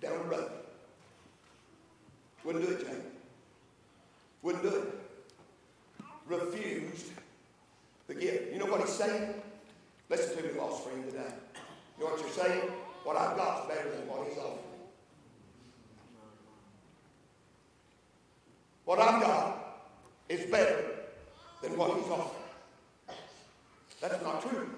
down 0.01 0.19
the 0.19 0.35
road, 0.35 0.51
wouldn't 2.43 2.65
do 2.65 2.71
it, 2.71 2.85
James. 2.85 3.03
Wouldn't 4.43 4.63
do 4.63 4.69
it. 4.69 6.05
Refused 6.27 7.07
the 8.07 8.13
gift. 8.13 8.53
You 8.53 8.59
know 8.59 8.65
what 8.65 8.81
he's 8.81 8.91
saying? 8.91 9.33
Listen 10.09 10.37
to 10.37 10.43
me, 10.43 10.59
lost 10.59 10.83
friend, 10.83 11.03
today. 11.03 11.33
You 11.97 12.05
know 12.05 12.11
what 12.11 12.19
you're 12.19 12.29
saying? 12.29 12.61
What 13.03 13.17
I've 13.17 13.35
got 13.35 13.63
is 13.63 13.75
better 13.75 13.89
than 13.91 14.07
what 14.07 14.27
he's 14.27 14.37
offering. 14.37 14.59
What 18.85 18.99
I've 18.99 19.21
got 19.21 19.85
is 20.29 20.49
better 20.49 20.85
than 21.61 21.77
what 21.77 21.97
he's 21.97 22.09
offering. 22.09 22.39
That's 24.01 24.23
not 24.23 24.41
true. 24.41 24.69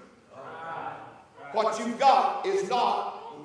What 1.62 1.78
you've 1.78 1.98
got 1.98 2.44
is 2.44 2.68
not, 2.68 3.36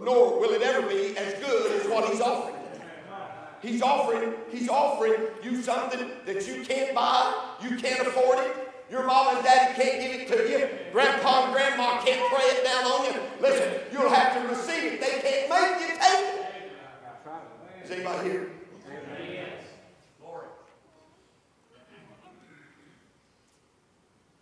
nor 0.00 0.40
will 0.40 0.50
it 0.50 0.62
ever 0.62 0.86
be, 0.88 1.16
as 1.16 1.34
good 1.34 1.80
as 1.80 1.88
what 1.88 2.08
he's 2.10 2.20
offering. 2.20 2.54
He's 3.60 3.82
offering, 3.82 4.32
he's 4.50 4.68
offering 4.68 5.20
you 5.42 5.60
something 5.62 6.10
that 6.24 6.46
you 6.46 6.64
can't 6.64 6.94
buy, 6.94 7.34
you 7.62 7.76
can't 7.76 8.06
afford 8.06 8.38
it. 8.38 8.56
Your 8.90 9.04
mom 9.04 9.36
and 9.36 9.44
daddy 9.44 9.74
can't 9.74 10.00
give 10.00 10.20
it 10.20 10.28
to 10.28 10.50
you. 10.50 10.68
Grandpa 10.92 11.44
and 11.44 11.52
grandma 11.52 12.00
can't 12.02 12.26
pray 12.32 12.44
it 12.46 12.64
down 12.64 12.84
on 12.84 13.04
you. 13.04 13.20
Listen, 13.40 13.80
you'll 13.92 14.08
have 14.08 14.40
to 14.40 14.48
receive 14.48 14.92
it. 14.94 15.00
They 15.00 15.20
can't 15.20 15.50
make 15.50 15.90
you 15.90 15.94
take 15.94 16.24
it. 16.24 17.84
Is 17.84 17.90
anybody 17.90 18.30
here? 18.30 18.50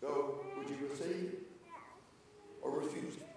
So, 0.00 0.40
would 0.56 0.70
you 0.70 0.76
receive 0.88 1.32
it 1.32 1.42
or 2.62 2.70
refuse 2.78 3.16
it? 3.16 3.28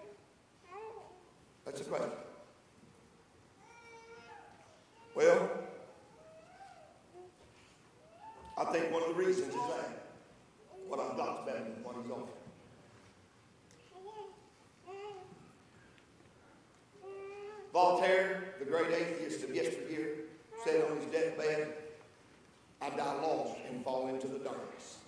That's 1.64 1.80
the 1.80 1.86
question. 1.86 2.10
Well, 5.16 5.50
I 8.60 8.64
think 8.66 8.92
one 8.92 9.02
of 9.02 9.08
the 9.08 9.14
reasons 9.14 9.48
is 9.48 9.54
that 9.54 10.12
what 10.86 11.00
I've 11.00 11.16
got 11.16 11.40
is 11.40 11.46
better 11.46 11.64
than 11.64 11.82
what 11.82 11.96
he's 11.96 12.10
offering. 12.10 12.28
Voltaire, 17.72 18.54
the 18.58 18.66
great 18.66 18.90
atheist 18.90 19.44
of 19.44 19.54
yesteryear, 19.54 20.16
said 20.62 20.84
on 20.90 20.98
his 20.98 21.06
deathbed, 21.06 21.72
I 22.82 22.90
die 22.90 23.22
lost 23.22 23.56
and 23.66 23.82
fall 23.82 24.08
into 24.08 24.26
the 24.26 24.40
darkness. 24.40 24.98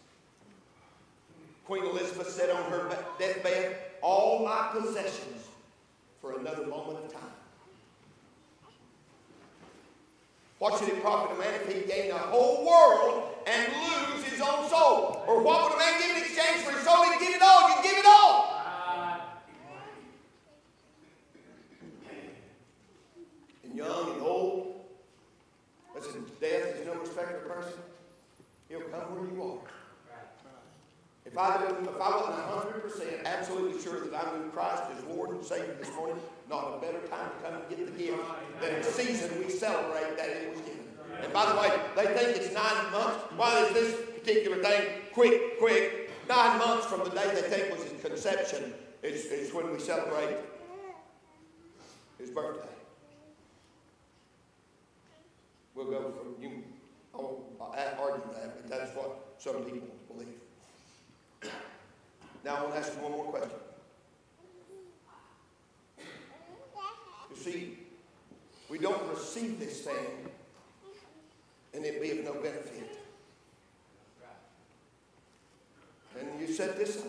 Queen 1.66 1.84
Elizabeth 1.84 2.30
said 2.30 2.48
on 2.48 2.70
her 2.70 2.96
deathbed, 3.18 3.76
All 4.00 4.46
my 4.46 4.70
possessions 4.72 5.48
for 6.22 6.38
another 6.38 6.66
moment 6.66 7.04
of 7.04 7.12
time. 7.12 7.22
What 10.58 10.78
should 10.78 10.88
it 10.88 11.02
profit 11.02 11.36
a 11.36 11.38
man 11.38 11.52
if 11.54 11.74
he 11.74 11.82
gain 11.82 12.08
the 12.08 12.16
whole 12.16 12.64
world 12.64 13.31
and 13.46 13.72
lose 13.72 14.24
his 14.24 14.40
own 14.40 14.68
soul? 14.68 15.22
Or 15.26 15.42
what 15.42 15.64
would 15.64 15.74
a 15.74 15.78
man 15.78 16.00
give 16.00 16.16
in 16.16 16.22
exchange 16.22 16.62
for 16.62 16.72
his 16.72 16.84
soul? 16.84 17.04
He'd 17.04 17.20
give 17.20 17.34
it 17.34 17.42
all. 17.42 17.68
You'd 17.68 17.82
give 17.82 17.98
it 17.98 18.06
all. 18.06 18.48
And 23.64 23.74
young 23.76 24.12
and 24.12 24.22
old, 24.22 24.84
listen, 25.94 26.24
death 26.40 26.76
is 26.76 26.86
no 26.86 26.94
respecter 26.94 27.36
of 27.36 27.48
person. 27.48 27.78
He'll 28.68 28.80
come 28.80 29.00
where 29.14 29.30
you 29.30 29.42
are. 29.42 29.72
If 31.24 31.38
I, 31.38 31.64
if 31.64 32.00
I 32.00 32.10
wasn't 32.10 32.92
100% 32.92 33.24
absolutely 33.24 33.80
sure 33.80 34.00
that 34.00 34.26
I 34.26 34.36
knew 34.36 34.50
Christ 34.50 34.82
as 34.96 35.04
Lord 35.04 35.30
and 35.30 35.44
Savior 35.44 35.76
this 35.78 35.94
morning, 35.94 36.16
not 36.50 36.74
a 36.76 36.80
better 36.80 36.98
time 37.06 37.30
to 37.30 37.48
come 37.48 37.54
and 37.54 37.68
get 37.70 37.86
the 37.86 38.02
gift 38.02 38.18
than 38.60 38.82
the 38.82 38.84
season 38.84 39.38
we 39.38 39.48
celebrate 39.48 40.16
that 40.16 40.28
it 40.28 40.50
was 40.50 40.60
given. 40.60 40.81
And 41.20 41.32
by 41.32 41.46
the 41.46 41.58
way, 41.60 41.70
they 41.96 42.14
think 42.14 42.36
it's 42.36 42.54
nine 42.54 42.92
months. 42.92 43.24
Why 43.36 43.60
is 43.64 43.72
this 43.72 43.94
particular 44.18 44.62
thing 44.62 44.88
quick, 45.12 45.58
quick? 45.58 46.10
Nine 46.28 46.58
months 46.58 46.86
from 46.86 47.04
the 47.04 47.10
day 47.10 47.28
they 47.34 47.42
think 47.42 47.74
was 47.74 47.84
his 47.84 48.00
conception 48.00 48.72
is, 49.02 49.26
is 49.26 49.52
when 49.52 49.72
we 49.72 49.78
celebrate 49.78 50.36
his 52.18 52.30
birthday. 52.30 52.68
We'll 55.74 55.86
go 55.86 56.12
from 56.12 56.42
you. 56.42 56.62
I 57.14 57.18
won't 57.18 57.42
argue 57.98 58.22
that, 58.34 58.56
but 58.56 58.70
that's 58.70 58.94
what 58.94 59.34
some 59.38 59.64
people 59.64 59.88
believe. 60.08 61.52
Now 62.44 62.56
I 62.56 62.62
want 62.62 62.74
to 62.74 62.80
ask 62.80 62.94
you 62.94 63.02
one 63.02 63.12
more 63.12 63.24
question. 63.24 63.58
You 67.30 67.36
see, 67.36 67.78
we 68.68 68.78
don't 68.78 69.08
receive 69.10 69.58
this 69.58 69.80
thing 69.80 70.30
and 71.74 71.84
it 71.84 72.00
be 72.00 72.10
of 72.10 72.24
no 72.24 72.34
benefit. 72.34 72.98
And 76.18 76.40
you 76.40 76.52
set 76.52 76.78
this 76.78 76.98
up. 76.98 77.06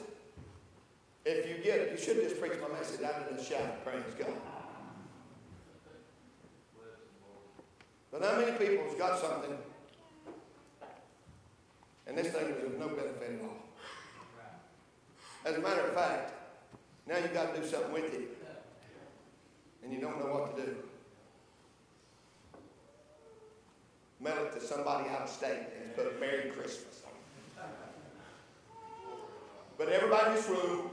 If 1.26 1.48
you 1.48 1.64
get 1.64 1.80
it, 1.80 1.92
you 1.92 1.98
should 2.04 2.22
just 2.22 2.40
preach 2.40 2.54
my 2.62 2.78
message 2.78 3.04
out 3.04 3.30
in 3.30 3.38
the 3.38 3.44
shout. 3.44 3.84
Praise 3.86 4.04
God. 4.18 4.34
But 8.12 8.22
how 8.22 8.38
many 8.40 8.52
people 8.52 8.86
has 8.86 8.96
got 8.96 9.20
something 9.20 9.58
and 12.06 12.18
this 12.18 12.28
thing 12.28 12.46
is 12.46 12.64
of 12.64 12.78
no 12.78 12.90
benefit 12.90 13.40
at 13.40 13.42
all? 13.42 13.58
As 15.46 15.56
a 15.56 15.60
matter 15.60 15.82
of 15.82 15.94
fact, 15.94 16.34
now 17.08 17.18
you've 17.18 17.34
got 17.34 17.56
to 17.56 17.62
do 17.62 17.68
something 17.68 17.92
with 17.92 18.14
it. 18.14 18.38
And 19.84 19.92
you 19.92 20.00
don't 20.00 20.20
know 20.20 20.32
what 20.32 20.56
to 20.56 20.64
do. 20.64 20.76
Mail 24.24 24.46
it 24.46 24.54
to 24.54 24.62
somebody 24.66 25.10
out 25.10 25.22
of 25.22 25.30
state 25.30 25.60
and 25.82 25.96
put 25.96 26.08
a 26.08 26.20
Merry 26.20 26.50
Christmas 26.52 27.02
on 27.06 27.12
it. 27.12 27.70
But 29.78 29.90
everybody 29.90 30.30
in 30.30 30.36
this 30.36 30.48
room, 30.48 30.90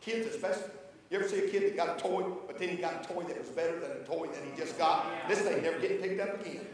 kids 0.00 0.26
especially, 0.26 0.70
you 1.10 1.18
ever 1.18 1.28
see 1.28 1.40
a 1.40 1.48
kid 1.50 1.64
that 1.64 1.76
got 1.76 1.98
a 1.98 2.02
toy, 2.02 2.24
but 2.46 2.58
then 2.58 2.70
he 2.70 2.76
got 2.76 3.04
a 3.04 3.12
toy 3.12 3.22
that 3.24 3.38
was 3.38 3.48
better 3.48 3.78
than 3.78 3.90
a 3.90 4.04
toy 4.04 4.28
that 4.28 4.42
he 4.42 4.58
just 4.58 4.78
got? 4.78 5.28
This 5.28 5.40
thing 5.40 5.62
never 5.62 5.78
getting 5.78 5.98
picked 5.98 6.20
up 6.20 6.40
again. 6.40 6.66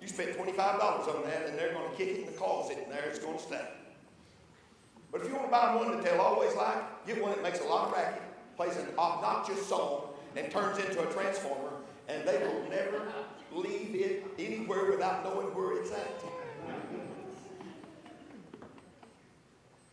You 0.00 0.06
spent 0.06 0.38
$25 0.38 0.58
on 0.58 1.24
that, 1.24 1.46
and 1.48 1.58
they're 1.58 1.72
going 1.72 1.90
to 1.90 1.96
kick 1.96 2.08
it 2.08 2.20
in 2.20 2.26
the 2.26 2.32
closet, 2.32 2.78
and 2.80 2.92
there 2.92 3.02
it's 3.08 3.18
going 3.18 3.36
to 3.36 3.42
stay. 3.42 3.66
But 5.10 5.22
if 5.22 5.28
you 5.28 5.34
want 5.34 5.46
to 5.46 5.50
buy 5.50 5.74
one 5.74 5.90
that 5.90 6.04
they'll 6.04 6.20
always 6.20 6.54
like, 6.54 7.06
get 7.06 7.20
one 7.20 7.32
that 7.32 7.42
makes 7.42 7.60
a 7.60 7.64
lot 7.64 7.88
of 7.88 7.94
racket, 7.94 8.22
plays 8.56 8.76
an 8.76 8.86
obnoxious 8.96 9.66
song, 9.66 10.10
and 10.36 10.50
turns 10.52 10.78
into 10.78 11.00
a 11.00 11.12
transformer, 11.12 11.72
and 12.08 12.26
they 12.28 12.38
will 12.38 12.70
never 12.70 13.02
leave 13.52 13.94
it 13.94 14.24
anywhere 14.38 14.90
without 14.90 15.24
knowing 15.24 15.48
where 15.48 15.80
it's 15.80 15.90
at. 15.92 16.22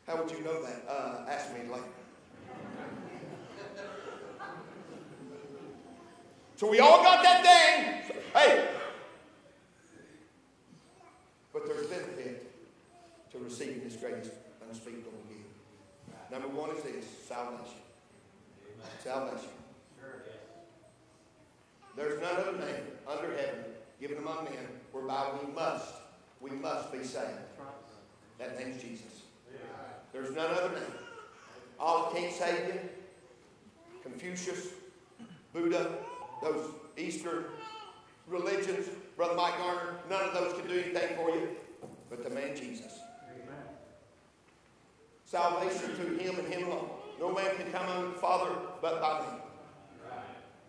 How 0.07 0.21
would 0.21 0.31
you 0.31 0.43
know 0.43 0.61
that? 0.63 0.83
Uh, 0.87 1.29
ask 1.29 1.51
me 1.53 1.61
later. 1.69 1.83
So 6.57 6.69
we 6.69 6.79
all 6.79 7.03
got 7.03 7.21
that 7.23 7.43
thing. 7.43 8.15
Hey. 8.33 8.67
But 11.51 11.67
there's 11.67 11.87
benefit 11.87 12.51
to 13.31 13.37
receiving 13.39 13.83
this 13.83 13.95
greatest 13.95 14.31
unspeakable 14.67 15.11
gift. 15.27 16.31
Number 16.31 16.47
one 16.47 16.69
is 16.75 16.83
this 16.83 17.05
salvation. 17.27 17.79
Salvation. 19.03 19.49
There's 21.95 22.21
none 22.21 22.35
other 22.35 22.57
name 22.57 22.83
under 23.07 23.35
heaven 23.35 23.63
given 23.99 24.17
among 24.17 24.45
men 24.45 24.67
whereby 24.91 25.29
we 25.41 25.53
must, 25.53 25.93
we 26.41 26.51
must 26.51 26.91
be 26.91 27.03
saved. 27.03 27.29
That 28.37 28.59
name's 28.59 28.81
Jesus. 28.81 29.23
There's 30.11 30.35
none 30.35 30.51
other 30.51 30.69
name. 30.69 30.83
Can't 32.13 32.33
save 32.33 32.73
you. 32.73 32.79
Confucius, 34.03 34.67
Buddha, 35.53 35.97
those 36.41 36.69
Eastern 36.97 37.45
religions, 38.27 38.87
Brother 39.17 39.35
Mike 39.35 39.57
Garner, 39.57 39.95
none 40.09 40.23
of 40.23 40.33
those 40.33 40.53
can 40.53 40.67
do 40.67 40.79
anything 40.79 41.15
for 41.17 41.29
you 41.29 41.49
but 42.09 42.23
the 42.23 42.29
man 42.29 42.55
Jesus. 42.55 42.99
Amen. 43.33 43.63
Salvation 45.25 45.95
through 45.95 46.17
him 46.17 46.37
and 46.39 46.53
him 46.53 46.67
alone. 46.67 46.89
No 47.19 47.33
man 47.33 47.55
can 47.57 47.71
come 47.71 47.87
unto 47.87 48.13
the 48.13 48.19
Father 48.19 48.51
but 48.81 49.01
by 49.01 49.21
me. 49.21 49.44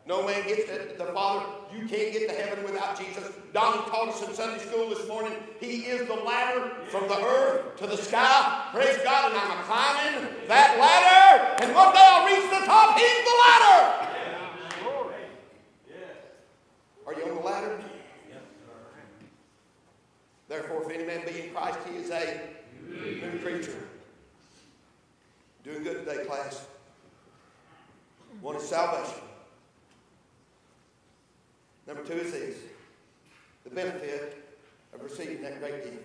No 0.07 0.25
man 0.25 0.47
gets 0.47 0.67
to 0.67 0.95
the 0.97 1.05
Father. 1.07 1.47
You 1.75 1.81
can't 1.87 2.13
get 2.13 2.29
to 2.29 2.35
heaven 2.35 2.63
without 2.63 2.97
Jesus. 2.99 3.29
Donnie 3.53 3.83
taught 3.91 4.09
us 4.09 4.23
in 4.23 4.33
Sunday 4.35 4.59
school 4.65 4.89
this 4.89 5.07
morning. 5.09 5.33
He 5.59 5.87
is 5.87 6.07
the 6.07 6.15
ladder 6.15 6.71
from 6.87 7.09
the 7.09 7.21
earth 7.21 7.77
to 7.79 7.89
the 7.89 7.97
sky. 7.97 8.69
Praise 8.73 8.99
God. 9.03 9.33
And 9.33 9.41
I'm 9.41 9.65
climbing 9.65 10.29
that 10.47 10.79
ladder. 10.79 11.65
And 11.65 11.75
one 11.75 11.93
day 11.93 12.01
I'll 12.01 12.25
reach 12.25 12.51
the 12.51 12.65
top. 12.67 12.97
He's 12.97 13.25
the 13.25 13.35
ladder. 13.47 14.13
Are 17.07 17.15
you 17.15 17.23
on 17.25 17.35
the 17.35 17.41
ladder? 17.41 17.81
Therefore, 20.49 20.85
if 20.85 20.91
any 20.97 21.05
man 21.05 21.27
be 21.27 21.49
in 21.49 21.51
Christ, 21.51 21.79
he 21.91 21.97
is 21.97 22.11
a 22.11 22.41
new 22.89 23.41
creature. 23.41 23.89
Doing 25.65 25.83
good 25.83 26.05
today, 26.05 26.25
class. 26.25 26.65
One 28.41 28.55
is 28.55 28.69
salvation. 28.69 29.21
Number 31.87 32.03
two 32.03 32.15
is 32.15 32.33
this 32.33 32.57
the 33.65 33.71
benefit 33.71 34.45
of 34.95 35.03
receiving 35.03 35.43
that 35.43 35.61
great 35.61 35.85
gift 35.85 36.03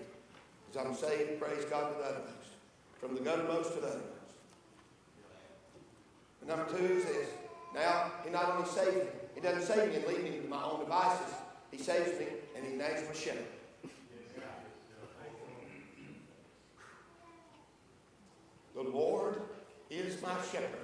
is 0.69 0.77
I'm 0.77 0.95
saved, 0.95 1.39
praise 1.39 1.65
God, 1.65 1.93
to 1.93 1.97
the 1.99 2.05
uttermost. 2.05 2.35
From 2.99 3.15
the 3.15 3.21
guttermost 3.21 3.75
to 3.75 3.81
the 3.81 3.87
uttermost. 3.87 4.07
And 6.39 6.49
number 6.49 6.65
two 6.65 6.83
is 6.83 7.05
this. 7.05 7.29
Now, 7.73 8.11
He 8.23 8.31
not 8.31 8.51
only 8.55 8.67
saves 8.67 8.95
me, 8.95 9.03
He 9.35 9.41
doesn't 9.41 9.63
save 9.63 9.89
me 9.89 9.95
and 9.95 10.07
leave 10.07 10.23
me 10.23 10.39
to 10.39 10.47
my 10.47 10.63
own 10.63 10.79
devices. 10.81 11.33
He 11.71 11.77
saves 11.77 12.19
me 12.19 12.27
and 12.55 12.65
He 12.65 12.71
names 12.71 13.07
my 13.07 13.13
shepherd. 13.13 13.45
The 18.73 18.81
Lord 18.81 19.41
is 19.89 20.21
my 20.21 20.35
shepherd. 20.51 20.79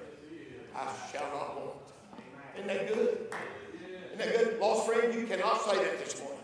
I 0.76 0.92
shall 1.10 1.28
not 1.32 1.56
want. 1.56 1.76
Isn't 2.56 2.68
that 2.68 2.94
good? 2.94 3.32
Isn't 4.18 4.32
that 4.32 4.44
good? 4.44 4.60
Lost 4.60 4.86
friend, 4.86 5.14
you 5.14 5.26
cannot 5.26 5.62
say 5.62 5.76
that 5.76 6.04
this 6.04 6.20
morning. 6.20 6.38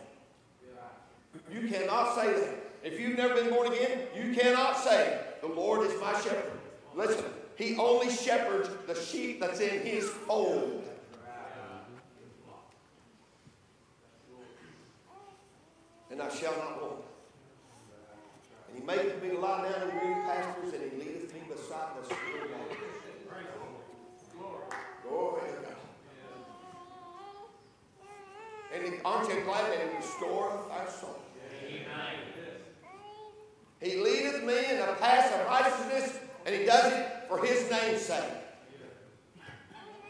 You 1.53 1.69
cannot 1.69 2.15
say 2.15 2.33
that. 2.33 2.49
If 2.85 3.01
you've 3.01 3.17
never 3.17 3.35
been 3.35 3.51
born 3.51 3.73
again, 3.73 4.01
you 4.15 4.35
cannot 4.35 4.79
say, 4.79 5.21
The 5.41 5.49
Lord 5.49 5.87
is 5.89 6.01
my 6.01 6.13
shepherd. 6.13 6.53
Listen, 6.95 7.25
He 7.57 7.77
only 7.77 8.11
shepherds 8.11 8.69
the 8.87 8.95
sheep 8.95 9.41
that's 9.41 9.61
in 9.61 9.81
His 9.81 10.09
fold. 10.09 10.85
And 16.11 16.23
I 16.23 16.29
shall 16.29 16.57
not 16.57 16.81
want. 16.81 17.05
And 18.69 18.79
He 18.79 18.85
maketh 18.85 19.21
me 19.23 19.33
lie 19.33 19.69
down 19.69 19.91
in 19.91 19.99
green 19.99 20.23
pastures, 20.23 20.75
and 20.75 20.93
He 20.93 20.99
leadeth 20.99 21.35
me 21.35 21.41
beside 21.49 21.97
the 22.01 22.05
still 22.05 22.19
waters. 22.53 22.95
Glory 25.09 25.41
to 25.41 25.57
God. 25.63 25.77
And 28.75 28.94
aren't 29.05 29.29
you 29.29 29.43
glad 29.43 29.71
that 29.71 29.79
He 29.89 29.97
restoreth 29.97 30.71
our 30.71 30.89
soul? 30.89 31.19
He 33.81 33.97
leadeth 33.97 34.43
me 34.45 34.71
in 34.71 34.79
the 34.79 34.95
path 34.99 35.33
of 35.39 35.47
righteousness, 35.47 36.19
and 36.47 36.55
He 36.55 36.65
does 36.65 36.93
it 36.93 37.07
for 37.29 37.45
His 37.45 37.71
name's 37.71 38.01
sake. 38.01 38.25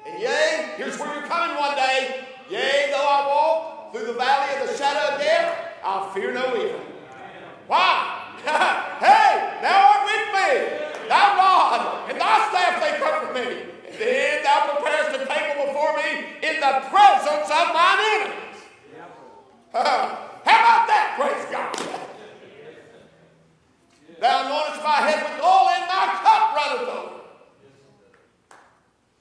And 0.06 0.22
yea, 0.22 0.74
here's 0.76 0.98
where 0.98 1.12
you're 1.14 1.26
coming 1.26 1.56
one 1.56 1.74
day. 1.76 2.26
Yea, 2.50 2.88
though 2.90 3.08
I 3.08 3.26
walk 3.26 3.92
through 3.92 4.06
the 4.06 4.12
valley 4.12 4.62
of 4.62 4.68
the 4.68 4.76
shadow 4.76 5.14
of 5.14 5.20
death, 5.20 5.72
I'll 5.82 6.10
fear 6.10 6.32
no 6.32 6.54
evil. 6.56 6.80
Why? 7.66 8.20
hey, 8.44 9.58
thou 9.62 9.90
art 9.90 10.04
with 10.04 10.28
me. 10.36 11.08
Thou 11.08 11.36
rod 11.36 12.10
and 12.10 12.20
thy 12.20 12.48
staff 12.50 12.80
they 12.80 12.98
comfort 12.98 13.34
me. 13.34 13.62
And 13.88 13.98
then 13.98 14.42
thou 14.44 14.76
preparest 14.76 15.20
a 15.20 15.26
table 15.26 15.66
before 15.66 15.96
me 15.96 16.36
in 16.46 16.60
the 16.60 16.84
presence 16.90 17.50
of 17.50 17.72
mine 17.72 17.98
enemies. 18.00 18.43
Uh, 19.74 20.06
how 20.44 20.58
about 20.60 20.86
that? 20.86 21.18
Praise 21.18 21.44
God. 21.50 21.74
Thou 24.20 24.44
anointest 24.46 24.84
my 24.84 25.02
head 25.02 25.18
with 25.26 25.42
oil, 25.42 25.68
and 25.74 25.82
my 25.90 26.14
cup 26.22 26.54
runneth 26.54 26.88
over. 26.94 27.26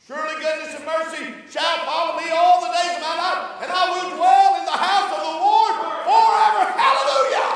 Surely 0.06 0.36
goodness 0.40 0.76
and 0.76 0.86
mercy 0.86 1.34
shall 1.50 1.78
follow 1.86 2.22
me 2.22 2.30
all 2.30 2.62
the 2.62 2.68
days 2.68 2.98
of 2.98 3.02
my 3.02 3.18
life, 3.18 3.64
and 3.64 3.72
I 3.72 3.90
will 3.90 4.16
dwell 4.16 4.60
in 4.60 4.66
the 4.66 4.78
house 4.78 5.10
of 5.10 5.18
the 5.26 5.34
Lord 5.42 5.74
forever. 6.06 6.70
Hallelujah. 6.78 7.50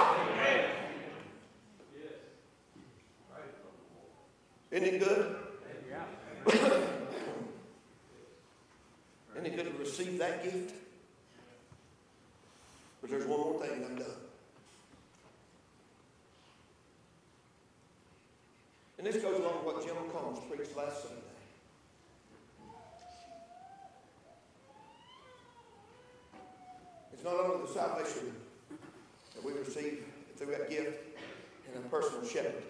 Isn't 4.71 4.87
it 4.87 4.99
good? 4.99 5.35
Isn't 9.35 9.45
it 9.45 9.55
good 9.55 9.71
to 9.71 9.77
receive 9.77 10.17
that 10.17 10.43
gift? 10.43 10.73
But 13.01 13.19
there's 13.19 13.25
one 13.25 13.39
more 13.39 13.61
thing 13.61 13.71
and 13.71 13.85
I'm 13.85 13.95
done. 13.95 14.07
And 18.97 19.07
this 19.07 19.21
goes 19.21 19.39
along 19.39 19.63
with 19.63 19.75
what 19.75 19.85
Jim 19.85 19.95
Combs 20.11 20.39
preached 20.57 20.75
last 20.75 21.03
Sunday. 21.03 21.21
It's 27.13 27.23
not 27.23 27.35
only 27.35 27.67
the 27.67 27.71
salvation 27.71 28.33
that 29.35 29.43
we 29.43 29.51
receive 29.53 30.03
through 30.35 30.47
that 30.47 30.69
gift 30.69 30.99
and 31.67 31.85
a 31.85 31.87
personal 31.89 32.25
shepherd. 32.25 32.63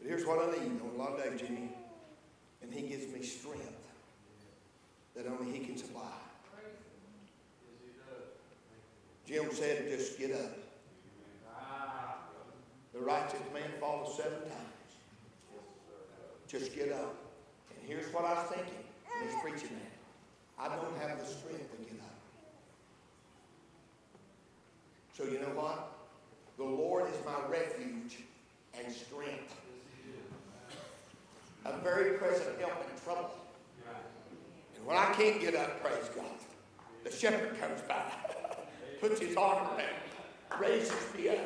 But 0.00 0.08
here's 0.08 0.26
what 0.26 0.48
I 0.48 0.50
need 0.58 0.80
on 0.80 0.90
a 0.96 0.98
lot 0.98 1.12
of 1.12 1.22
days, 1.22 1.40
Jimmy. 1.40 1.68
And 2.62 2.72
he 2.72 2.88
gives 2.88 3.12
me 3.12 3.22
strength 3.22 3.72
that 5.14 5.26
only 5.26 5.56
he 5.56 5.64
can 5.64 5.76
supply. 5.76 6.02
Jim 9.26 9.48
said, 9.52 9.88
just 9.90 10.18
get 10.18 10.32
up. 10.32 10.58
The 12.92 12.98
righteous 12.98 13.42
man 13.54 13.70
falls 13.78 14.16
seven 14.16 14.40
times. 14.40 14.77
Just 16.48 16.74
get 16.74 16.92
up. 16.92 17.14
And 17.70 17.86
here's 17.86 18.12
what 18.12 18.24
I 18.24 18.32
was 18.32 18.50
thinking 18.50 18.72
when 19.04 19.28
he's 19.28 19.40
preaching 19.42 19.76
that. 19.76 19.92
I 20.58 20.74
don't 20.74 20.96
have 20.98 21.20
the 21.20 21.26
strength 21.26 21.70
to 21.70 21.84
get 21.84 22.00
up. 22.00 22.18
So 25.16 25.24
you 25.24 25.40
know 25.40 25.54
what? 25.54 25.92
The 26.56 26.64
Lord 26.64 27.08
is 27.12 27.16
my 27.24 27.48
refuge 27.48 28.18
and 28.76 28.92
strength. 28.92 29.54
A 31.66 31.76
very 31.78 32.16
present 32.18 32.58
help 32.58 32.72
in 32.72 33.04
trouble. 33.04 33.30
And 34.76 34.86
when 34.86 34.96
I 34.96 35.12
can't 35.12 35.40
get 35.40 35.54
up, 35.54 35.82
praise 35.82 36.08
God, 36.16 36.24
the 37.04 37.12
shepherd 37.12 37.60
comes 37.60 37.82
by 37.82 38.02
puts 39.00 39.20
his 39.20 39.36
arm 39.36 39.66
around, 39.66 39.78
me, 39.78 39.84
raises 40.60 41.14
me 41.16 41.28
up, 41.28 41.36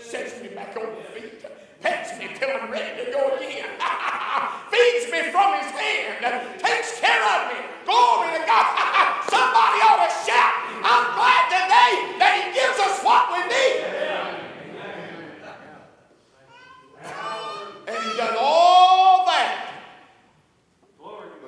sets 0.00 0.40
me 0.42 0.48
back 0.48 0.76
on 0.76 0.86
my 0.86 1.02
feet, 1.20 1.44
pets 1.82 2.16
me 2.18 2.30
till 2.38 2.48
I'm 2.48 2.70
ready 2.70 3.04
to 3.04 3.10
go 3.10 3.36
again, 3.36 3.66
feeds 4.70 5.10
me 5.10 5.30
from 5.34 5.58
his 5.58 5.70
hand, 5.74 6.22
takes 6.62 7.00
care 7.00 7.20
of 7.20 7.52
me. 7.52 7.58
Glory 7.84 8.30
to 8.38 8.42
God. 8.46 8.66
Somebody 9.28 9.78
ought 9.82 10.06
to 10.06 10.10
shout, 10.22 10.54
I'm 10.86 11.06
glad 11.18 11.44
today 11.50 11.92
that 12.22 12.32
he 12.38 12.54
gives 12.54 12.78
us 12.78 13.02
what 13.02 13.34
we 13.34 13.42
need. 13.50 13.82
And 17.88 17.96
he's 18.04 18.16
done 18.16 18.36
all 18.38 19.26
that 19.26 19.68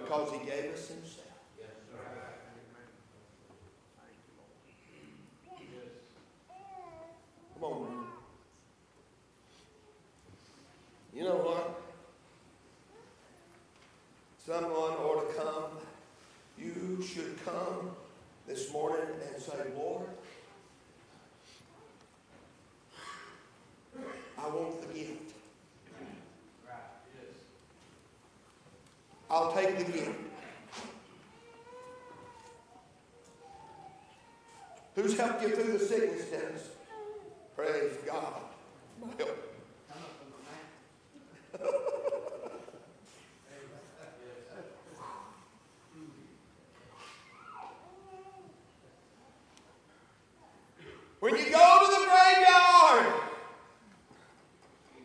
because 0.00 0.32
he 0.32 0.38
gave 0.44 0.74
us 0.74 0.88
himself. 0.88 1.24
on. 7.64 8.04
You 11.14 11.24
know 11.24 11.36
what? 11.36 11.80
Someone 14.44 14.72
ought 14.72 15.28
to 15.28 15.34
come. 15.34 15.78
You 16.58 17.02
should 17.02 17.38
come 17.44 17.90
this 18.46 18.72
morning 18.72 19.06
and 19.32 19.42
say, 19.42 19.52
Lord, 19.76 20.08
I 24.38 24.48
want 24.48 24.80
the 24.80 24.94
gift. 24.98 25.32
I'll 29.30 29.52
take 29.52 29.78
the 29.78 29.84
gift. 29.84 30.18
Who's 34.94 35.18
helped 35.18 35.42
you 35.42 35.48
through 35.48 35.76
the 35.76 35.84
sickness, 35.84 36.26
Dennis? 36.26 36.68
Praise 37.56 37.96
God. 38.06 38.42
when 51.20 51.36
you 51.36 51.50
go 51.50 51.78
to 51.80 51.86
the 51.90 52.06
graveyard, 52.06 53.06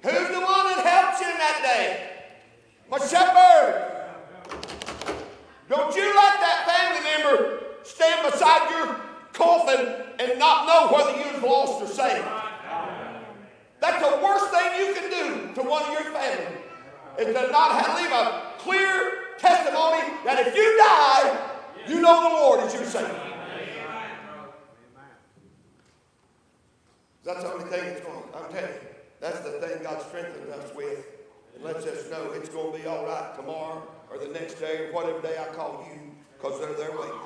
who's 0.04 0.30
the 0.30 0.42
one 0.42 0.66
that 0.68 0.86
helps 0.86 1.22
you 1.22 1.28
in 1.28 1.38
that 1.38 1.62
day? 1.64 2.10
My 2.92 2.98
shepherd. 3.00 3.96
Don't 5.70 5.96
you 5.96 6.04
let 6.04 6.40
that 6.40 6.66
family 6.66 7.04
member 7.04 7.64
stand 7.84 8.19
beside 8.32 8.70
your 8.72 8.96
coffin 9.34 9.96
and 10.20 10.40
not 10.40 10.68
know 10.68 10.90
whether 10.96 11.12
you've 11.18 11.44
lost 11.44 11.82
or 11.82 11.88
saved. 11.88 12.26
That's 13.80 14.02
the 14.02 14.18
worst 14.24 14.52
thing 14.52 14.86
you 14.86 14.94
can 14.94 15.10
do 15.10 15.54
to 15.56 15.64
one 15.68 15.84
of 15.84 15.92
your 15.94 16.12
family 16.12 16.58
is 17.18 17.28
to 17.28 17.48
not 17.52 17.82
have, 17.82 17.96
leave 18.00 18.12
a 18.12 18.44
clear 18.60 19.36
testimony 19.38 20.04
that 20.26 20.48
if 20.48 20.56
you 20.56 20.78
die, 20.78 21.38
you 21.88 22.02
know 22.02 22.22
the 22.24 22.30
Lord 22.30 22.64
is 22.68 22.74
your 22.74 22.86
Savior. 22.86 23.16
That's 27.24 27.44
the 27.44 27.54
only 27.54 27.66
thing 27.66 27.86
that's 27.86 28.02
going. 28.02 28.24
I'm 28.34 28.52
telling 28.52 28.74
you, 28.74 28.80
that's 29.20 29.40
the 29.42 29.52
thing 29.52 29.84
God 29.84 30.02
strengthened 30.02 30.50
us 30.52 30.74
with. 30.76 31.06
And 31.56 31.64
lets 31.64 31.86
us 31.86 32.10
know 32.10 32.32
it's 32.34 32.50
going 32.50 32.72
to 32.74 32.80
be 32.80 32.88
all 32.88 33.06
right 33.06 33.36
tomorrow 33.36 33.88
or 34.10 34.18
the 34.18 34.28
next 34.28 34.56
day 34.56 34.88
or 34.88 34.94
whatever 34.94 35.22
day 35.22 35.38
I 35.38 35.46
call 35.54 35.86
you, 35.90 36.12
because 36.38 36.60
they're 36.60 36.74
there 36.74 36.92
waiting. 36.92 37.08
Play 37.08 37.18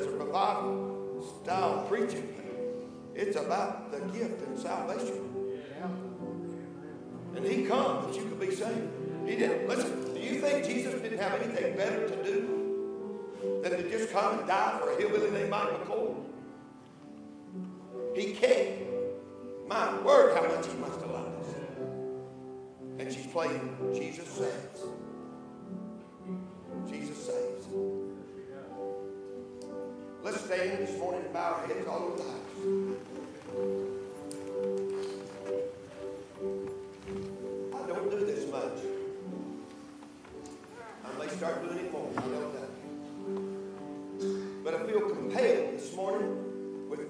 as 0.00 0.06
a 0.06 0.10
revival 0.10 1.42
style 1.42 1.86
preaching. 1.88 2.34
It's 3.14 3.36
about 3.36 3.90
the 3.90 4.00
gift 4.16 4.40
and 4.46 4.58
salvation. 4.58 5.26
And 7.34 7.44
He 7.44 7.64
comes 7.64 8.06
that 8.06 8.22
you 8.22 8.28
could 8.28 8.40
be 8.40 8.54
saved. 8.54 8.90
He 9.26 9.36
didn't. 9.36 9.68
Listen, 9.68 10.14
do 10.14 10.20
you 10.20 10.40
think 10.40 10.64
Jesus 10.64 11.00
didn't 11.00 11.18
have 11.18 11.40
anything 11.40 11.76
better 11.76 12.08
to 12.08 12.24
do? 12.24 12.59
Than 13.62 13.72
to 13.72 13.90
just 13.90 14.12
come 14.12 14.38
and 14.38 14.48
die 14.48 14.78
for 14.80 14.90
a 14.92 15.00
hillbilly 15.00 15.30
named 15.30 15.50
Mike 15.50 15.68
McCoy. 15.68 16.14
He 18.14 18.32
came. 18.32 18.86
My 19.68 20.00
word, 20.02 20.34
how 20.34 20.42
much 20.42 20.66
he 20.66 20.72
must 20.78 21.00
have 21.00 21.10
loved 21.10 21.40
us. 21.42 21.54
And 22.98 23.12
she's 23.12 23.26
playing 23.26 23.76
Jesus 23.94 24.28
Saves. 24.28 24.82
Jesus 26.90 27.26
Saves. 27.26 27.66
Let's 30.22 30.40
stand 30.44 30.78
this 30.78 30.98
morning 30.98 31.22
and 31.24 31.32
bow 31.32 31.60
our 31.60 31.66
heads 31.66 31.86
all 31.86 32.02
over 32.02 32.16
the 32.16 32.22
house. 32.24 33.89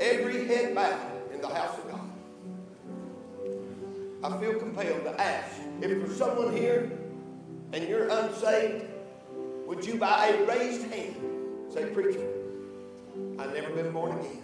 Every 0.00 0.46
head 0.46 0.74
bowed 0.74 1.32
in 1.32 1.40
the 1.40 1.48
house 1.48 1.78
of 1.78 1.90
God. 1.90 2.00
I 4.22 4.40
feel 4.40 4.58
compelled 4.58 5.04
to 5.04 5.20
ask 5.20 5.60
if 5.80 5.88
there's 5.88 6.16
someone 6.16 6.56
here 6.56 6.90
and 7.72 7.88
you're 7.88 8.08
unsaved, 8.08 8.84
would 9.66 9.84
you 9.84 9.96
by 9.96 10.28
a 10.28 10.46
raised 10.46 10.90
hand 10.92 11.16
say, 11.72 11.86
Preacher, 11.86 12.26
I've 13.38 13.54
never 13.54 13.70
been 13.70 13.92
born 13.92 14.18
again? 14.18 14.42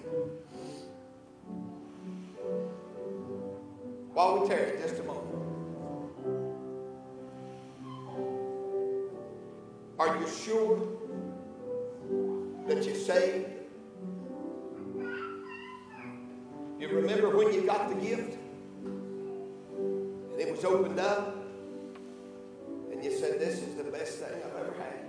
While 4.12 4.40
we 4.40 4.48
tarry 4.48 4.78
just 4.78 5.00
a 5.00 5.02
moment. 5.02 5.26
Are 9.98 10.16
you 10.18 10.28
sure 10.28 10.78
that 12.68 12.84
you're 12.84 12.94
saved? 12.94 13.45
You 17.50 17.62
got 17.62 17.88
the 17.88 17.94
gift 17.94 18.38
and 18.84 20.40
it 20.40 20.50
was 20.50 20.64
opened 20.64 21.00
up 21.00 21.36
and 22.92 23.02
you 23.02 23.10
said, 23.16 23.40
This 23.40 23.62
is 23.62 23.74
the 23.76 23.84
best 23.84 24.18
thing 24.18 24.42
I've 24.44 24.56
ever 24.60 24.74
had. 24.78 25.06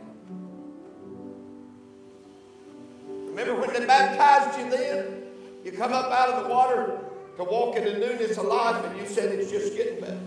Remember 3.06 3.56
when 3.60 3.74
they 3.74 3.86
baptized 3.86 4.60
you 4.60 4.70
then? 4.70 5.24
You 5.64 5.72
come 5.72 5.94
up 5.94 6.12
out 6.12 6.30
of 6.30 6.44
the 6.44 6.50
water 6.50 7.00
to 7.38 7.44
walk 7.44 7.76
in 7.76 7.84
the 7.84 7.94
newness 7.94 8.38
of 8.38 8.46
life 8.46 8.84
and 8.86 9.00
you 9.00 9.06
said 9.06 9.32
it's 9.38 9.52
just 9.52 9.76
getting 9.76 10.00
better. 10.00 10.20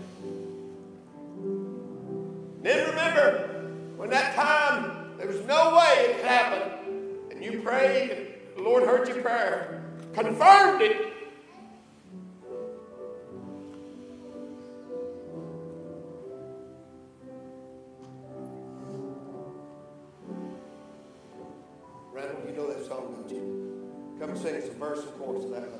Song, 22.91 23.15
don't 23.15 23.29
you? 23.31 24.17
Come 24.19 24.31
and 24.31 24.39
sing 24.39 24.55
us 24.55 24.67
a 24.67 24.71
verse 24.71 24.99
and 24.99 25.13
chorus 25.17 25.45
of 25.45 25.51
that 25.51 25.61
right 25.61 25.71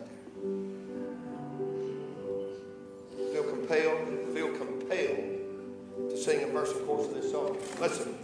there. 3.17 3.33
Feel 3.33 3.43
compelled, 3.51 4.33
feel 4.33 4.49
compelled 4.57 6.09
to 6.09 6.17
sing 6.17 6.43
a 6.43 6.47
verse 6.47 6.71
and 6.71 6.87
chorus 6.87 7.07
of 7.07 7.13
this 7.15 7.29
song. 7.31 7.57
Listen, 7.81 8.17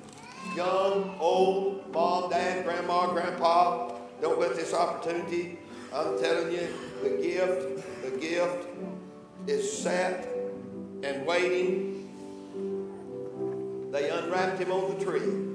young, 0.55 1.17
old, 1.19 1.91
mom, 1.93 2.29
dad, 2.29 2.63
grandma, 2.63 3.07
grandpa, 3.07 3.91
don't 4.21 4.39
let 4.39 4.55
this 4.55 4.73
opportunity. 4.73 5.59
I'm 5.93 6.17
telling 6.19 6.53
you, 6.53 6.67
the 7.03 7.09
gift, 7.21 7.83
the 8.03 8.11
gift 8.17 8.67
is 9.47 9.69
sat 9.77 10.25
and 11.03 11.25
waiting. 11.25 12.05
They 13.91 14.09
unwrapped 14.09 14.59
him 14.59 14.71
on 14.71 14.97
the 14.97 15.03
tree. 15.03 15.46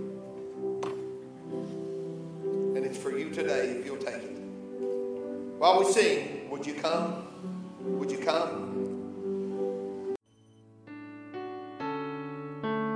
Today 3.42 3.70
if 3.70 3.85
you'll 3.85 3.96
take 3.96 4.14
it. 4.14 4.38
While 5.59 5.81
we 5.81 5.92
sing, 5.92 6.48
would 6.50 6.64
you 6.64 6.74
come? 6.74 7.26
Would 7.81 8.11
you 8.11 8.18
come? 8.18 8.68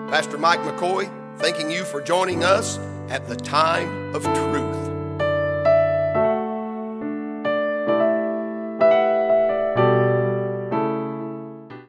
Pastor 0.09 0.39
Mike 0.39 0.61
McCoy, 0.61 1.11
thanking 1.39 1.71
you 1.71 1.85
for 1.85 2.01
joining 2.01 2.45
us 2.45 2.79
at 3.09 3.27
the 3.29 3.37
time 3.37 4.15
of 4.15 4.23
truth. 4.23 4.86